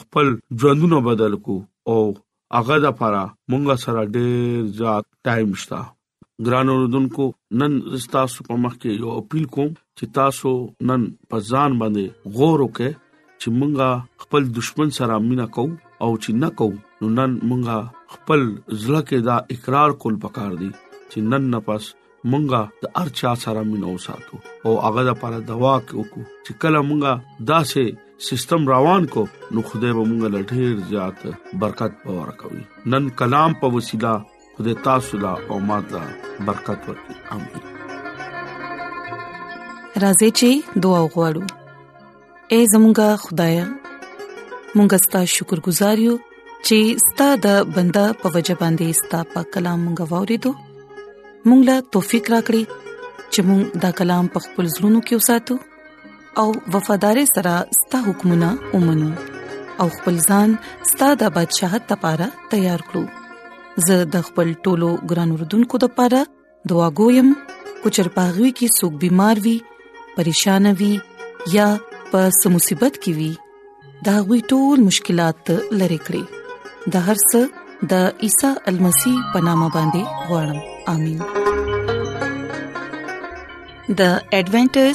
خپل 0.00 0.26
ژوندونه 0.62 0.98
بدل 1.08 1.34
کو 1.48 1.56
او 1.92 1.98
هغه 2.54 2.76
د 2.84 2.92
پاره 2.98 3.22
مونږ 3.52 3.64
سره 3.84 4.00
ډېر 4.16 4.66
زیات 4.80 5.04
ټایم 5.28 5.50
شته 5.62 5.80
ګران 6.48 6.68
اوردونکو 6.74 7.24
نن 7.62 7.72
تاسو 8.12 8.38
په 8.48 8.54
مخ 8.66 8.74
کې 8.80 8.90
یو 9.04 9.10
اپیل 9.22 9.44
کوم 9.56 9.70
چې 9.98 10.04
تاسو 10.20 10.52
نن 10.90 11.02
په 11.32 11.36
ځان 11.50 11.70
باندې 11.80 12.04
غور 12.38 12.58
وکړئ 12.62 12.92
چې 13.40 13.48
مونږه 13.58 13.90
خپل 14.24 14.42
دشمن 14.60 14.88
سره 14.98 15.14
مینا 15.28 15.46
کوو 15.58 15.72
او 16.02 16.10
چې 16.22 16.30
نه 16.42 16.48
کوو 16.60 16.78
نو 17.04 17.12
نن 17.18 17.30
مونږه 17.48 17.78
خپل 18.16 18.40
ځله 18.82 19.00
کې 19.10 19.18
دا 19.30 19.36
اقرار 19.56 19.90
کول 20.04 20.16
پکار 20.26 20.52
دي 20.64 20.70
چې 21.10 21.18
نن 21.34 21.50
نه 21.54 21.58
پاس 21.68 21.84
مونږه 22.30 22.62
د 22.86 22.94
ارچا 23.02 23.34
سره 23.46 23.66
مينو 23.72 23.96
ساتو 24.06 24.40
او 24.68 24.76
هغه 24.86 25.02
د 25.10 25.18
پر 25.24 25.38
دوا 25.50 25.74
وکړو 25.76 26.22
چې 26.44 26.52
کله 26.66 26.78
مونږه 26.90 27.46
داسې 27.52 27.96
سیستم 28.24 28.66
روان 28.68 29.06
کو 29.06 29.24
نو 29.54 29.62
خدای 29.70 29.92
به 29.96 30.02
مونږ 30.10 30.22
لټیر 30.34 30.76
زیات 30.90 31.18
برکت 31.64 31.92
پور 32.04 32.28
کوي 32.42 32.62
نن 32.94 33.08
کلام 33.18 33.52
په 33.64 33.72
وسیله 33.74 34.12
خدای 34.56 34.74
تاسو 34.86 35.18
لا 35.24 35.32
او 35.50 35.58
ماته 35.70 36.00
برکت 36.46 36.82
ورکړي 36.88 37.16
امين 37.34 37.62
راځي 40.02 40.30
چې 40.38 40.80
دعا 40.88 41.00
وغوړو 41.04 41.42
اے 42.52 42.58
زمونږ 42.72 42.98
خدای 43.26 43.54
مونږ 44.76 44.90
ستاسو 45.06 45.34
شکر 45.36 45.58
گزار 45.68 45.96
یو 46.08 46.16
چې 46.32 47.06
ستاسو 47.06 47.40
د 47.50 47.72
بندا 47.78 48.06
په 48.24 48.34
وجه 48.36 48.58
باندې 48.64 49.00
ستاسو 49.04 49.32
په 49.36 49.46
کلام 49.58 49.86
غوورې 49.92 50.48
دو 50.48 50.56
مونږ 51.48 51.60
لا 51.70 51.76
توفیق 51.98 52.32
راکړي 52.38 52.82
چې 53.32 53.40
مونږ 53.52 53.80
دا 53.88 53.96
کلام 54.04 54.32
په 54.38 54.46
خپل 54.50 54.64
زړونو 54.76 55.00
کې 55.08 55.24
وساتو 55.24 55.62
او 56.40 56.46
وفاداری 56.74 57.24
سره 57.34 57.54
ستاسو 57.80 58.04
حکمونه 58.10 58.50
ومنو 58.74 59.10
او 59.80 59.86
خپل 59.96 60.16
ځان 60.28 60.48
ستاسو 60.90 61.18
د 61.22 61.24
بدشاہت 61.36 61.82
لپاره 61.92 62.26
تیار 62.54 62.80
کړو 62.88 63.04
زه 63.86 63.96
د 64.16 64.16
خپل 64.28 64.48
ټولو 64.66 64.88
ګران 65.12 65.30
وردونکو 65.36 65.76
لپاره 65.84 66.20
دعا 66.72 66.88
کوم 67.00 67.28
کو 67.82 67.86
چرپاغوي 67.98 68.50
کې 68.60 68.66
سګ 68.80 68.92
بيمار 69.04 69.36
وي 69.46 69.54
پریشان 70.18 70.64
وي 70.82 70.92
یا 71.56 71.68
په 72.12 72.20
سمصيبت 72.42 72.94
کې 73.06 73.12
وي 73.20 73.34
دا 74.10 74.14
غوي 74.28 74.40
ټول 74.54 74.80
مشکلات 74.92 75.42
لری 75.80 76.00
کړی 76.06 76.24
د 76.96 76.98
هر 77.10 77.18
څه 77.26 77.42
د 77.92 77.94
عیسی 78.28 78.52
المسی 78.74 79.14
پنامه 79.34 79.68
باندې 79.76 80.02
وړم 80.30 80.60
امين 80.96 81.20
د 84.00 84.02
ایڈونچر 84.36 84.94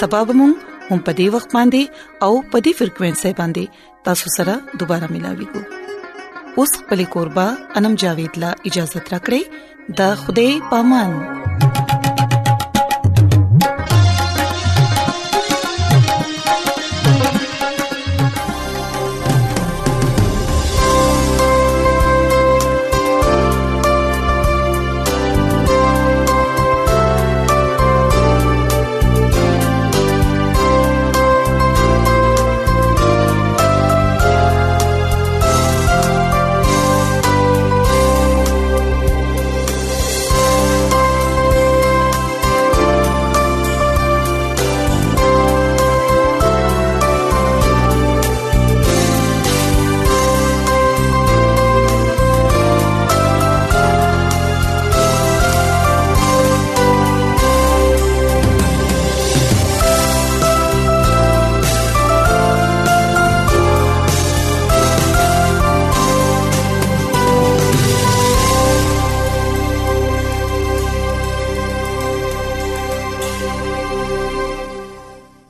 سبب 0.00 0.28
مون 0.38 0.52
هم 0.90 0.98
په 1.06 1.12
دې 1.18 1.26
وخت 1.34 1.50
باندې 1.56 1.82
او 2.26 2.32
په 2.52 2.56
دې 2.64 2.72
فریکوينسي 2.78 3.32
باندې 3.40 3.64
تاسو 4.08 4.26
سره 4.36 4.54
دوپاره 4.82 5.06
ملاوي 5.16 5.46
کو 5.54 5.60
اوس 6.62 6.72
خپل 6.80 7.00
کوربه 7.16 7.46
انم 7.80 7.94
جاوید 8.04 8.32
لا 8.46 8.50
اجازه 8.70 9.00
ترا 9.10 9.18
کړی 9.26 9.42
د 9.98 10.16
خوده 10.24 10.48
پامان 10.74 11.55